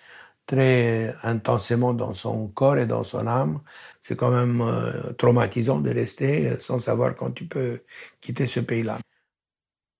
[0.47, 3.61] très intensément dans son corps et dans son âme.
[4.01, 7.83] C'est quand même euh, traumatisant de rester sans savoir quand tu peux
[8.21, 8.99] quitter ce pays-là.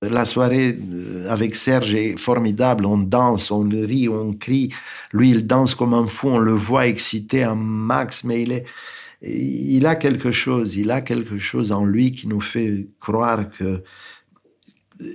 [0.03, 2.87] La soirée euh, avec Serge est formidable.
[2.87, 4.75] On danse, on rit, on crie.
[5.13, 6.29] Lui, il danse comme un fou.
[6.29, 8.65] On le voit excité un max, mais il est,
[9.23, 13.83] il a quelque chose, il a quelque chose en lui qui nous fait croire que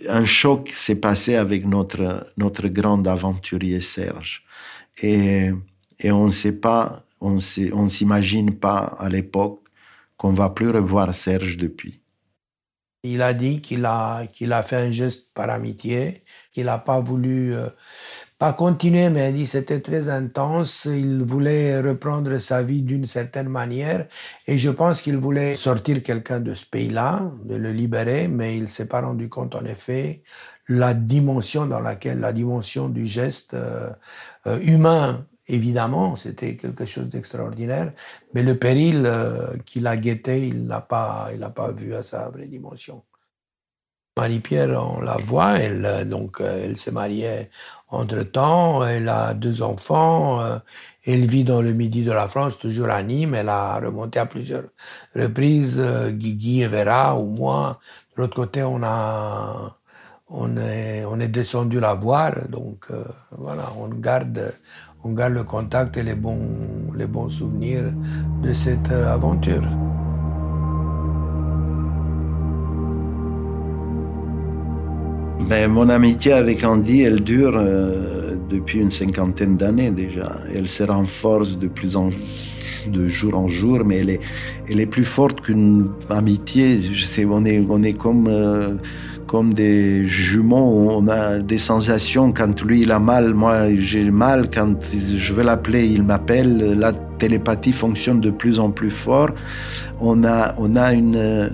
[0.08, 4.44] un choc s'est passé avec notre, notre grand aventurier Serge.
[5.02, 5.52] Et,
[6.00, 9.62] et on ne sait pas, on ne s'imagine pas à l'époque
[10.18, 12.02] qu'on va plus revoir Serge depuis.
[13.04, 17.54] Il a dit qu'il a, a fait un geste par amitié, qu'il n'a pas voulu
[17.54, 17.70] euh,
[18.38, 20.86] pas continuer, mais il dit c'était très intense.
[20.86, 24.08] Il voulait reprendre sa vie d'une certaine manière,
[24.46, 28.70] et je pense qu'il voulait sortir quelqu'un de ce pays-là, de le libérer, mais il
[28.70, 30.22] s'est pas rendu compte en effet
[30.68, 33.90] la dimension dans laquelle la dimension du geste euh,
[34.48, 35.26] euh, humain.
[35.48, 37.94] Évidemment, c'était quelque chose d'extraordinaire,
[38.34, 42.04] mais le péril euh, qu'il a guetté, il l'a pas, il l'a pas vu à
[42.04, 43.04] sa vraie dimension.
[44.18, 47.50] Marie-Pierre, on la voit, elle, donc, elle s'est mariée
[47.90, 50.58] entre-temps, elle a deux enfants, euh,
[51.06, 54.26] elle vit dans le midi de la France, toujours à Nîmes, elle a remonté à
[54.26, 54.64] plusieurs
[55.16, 57.78] reprises, euh, Guigui et Vera ou moi.
[58.16, 59.78] De l'autre côté, on a,
[60.30, 63.04] on est, on est descendu la voir, donc euh,
[63.38, 64.52] voilà, on garde,
[65.04, 67.94] on garde le contact et les bons, les bons souvenirs
[68.42, 69.64] de cette aventure.
[75.40, 80.38] Ben, mon amitié avec Andy, elle dure euh, depuis une cinquantaine d'années déjà.
[80.54, 82.10] Elle se renforce de plus en
[82.88, 84.20] de jour en jour, mais elle est,
[84.70, 86.80] elle est plus forte qu'une amitié.
[87.30, 88.76] On est, on est comme, euh,
[89.26, 90.90] comme des jumeaux.
[90.92, 94.50] On a des sensations quand lui il a mal, moi j'ai mal.
[94.54, 96.78] Quand je veux l'appeler, il m'appelle.
[97.18, 99.30] Télépathie fonctionne de plus en plus fort.
[100.00, 101.50] On a, on a une, euh,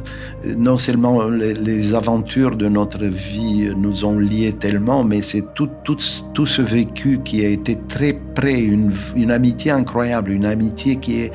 [0.58, 5.98] non seulement les, aventures de notre vie nous ont liés tellement, mais c'est tout, tout,
[6.34, 11.22] tout ce vécu qui a été très près, une, une amitié incroyable, une amitié qui,
[11.22, 11.32] est,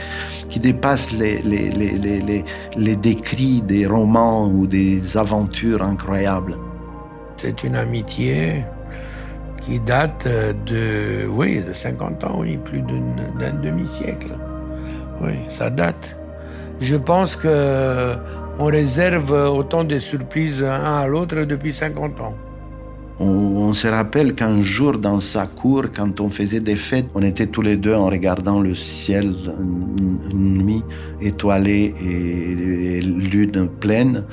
[0.49, 2.45] qui dépasse les, les, les, les,
[2.77, 6.57] les décrits des romans ou des aventures incroyables.
[7.37, 8.65] C'est une amitié
[9.69, 10.27] qui date
[10.67, 14.33] de, oui, de 50 ans, oui, plus d'un demi-siècle.
[15.21, 16.19] Oui, ça date.
[16.81, 18.15] Je pense que
[18.59, 22.35] on réserve autant de surprises un à l'autre depuis 50 ans.
[23.21, 27.49] On, se rappelle qu'un jour dans sa cour, quand on faisait des fêtes, on était
[27.49, 29.35] tous les deux en regardant le ciel,
[30.31, 30.85] une, nuit
[31.21, 34.25] étoilée et, lune pleine.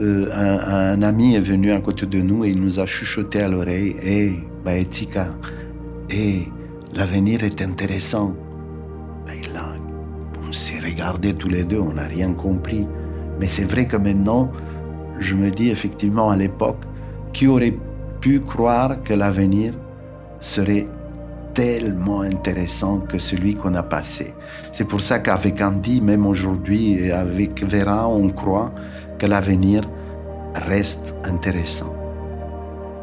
[0.00, 3.48] Euh, un, ami est venu à côté de nous et il nous a chuchoté à
[3.48, 5.26] l'oreille Hé, hey, Baetika,
[6.08, 6.48] hé,
[6.94, 8.34] l'avenir est intéressant.
[9.28, 9.74] Et là,
[10.48, 12.86] on s'est regardés tous les deux, on n'a rien compris.
[13.38, 14.50] Mais c'est vrai que maintenant,
[15.18, 16.84] je me dis effectivement à l'époque,
[17.34, 17.76] qui aurait
[18.20, 19.74] pu croire que l'avenir
[20.40, 20.86] serait
[21.52, 24.32] tellement intéressant que celui qu'on a passé.
[24.72, 28.72] C'est pour ça qu'avec Andy, même aujourd'hui, et avec Vera, on croit
[29.26, 29.82] l'avenir
[30.54, 31.94] reste intéressant.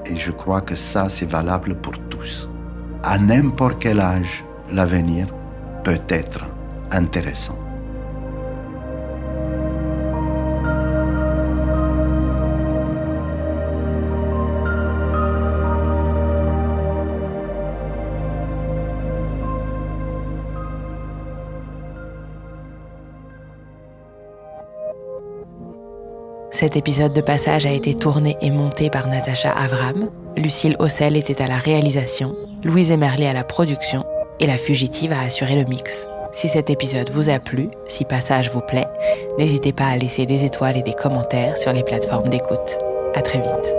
[0.05, 2.49] Et je crois que ça, c'est valable pour tous.
[3.03, 5.27] À n'importe quel âge, l'avenir
[5.83, 6.45] peut être
[6.91, 7.57] intéressant.
[26.59, 30.09] Cet épisode de passage a été tourné et monté par Natacha Avram.
[30.35, 32.35] Lucille Ossel était à la réalisation,
[32.65, 34.03] Louise Emerlet à la production
[34.41, 36.05] et la fugitive a assuré le mix.
[36.33, 38.87] Si cet épisode vous a plu, si Passage vous plaît,
[39.37, 42.77] n'hésitez pas à laisser des étoiles et des commentaires sur les plateformes d'écoute.
[43.15, 43.78] À très vite.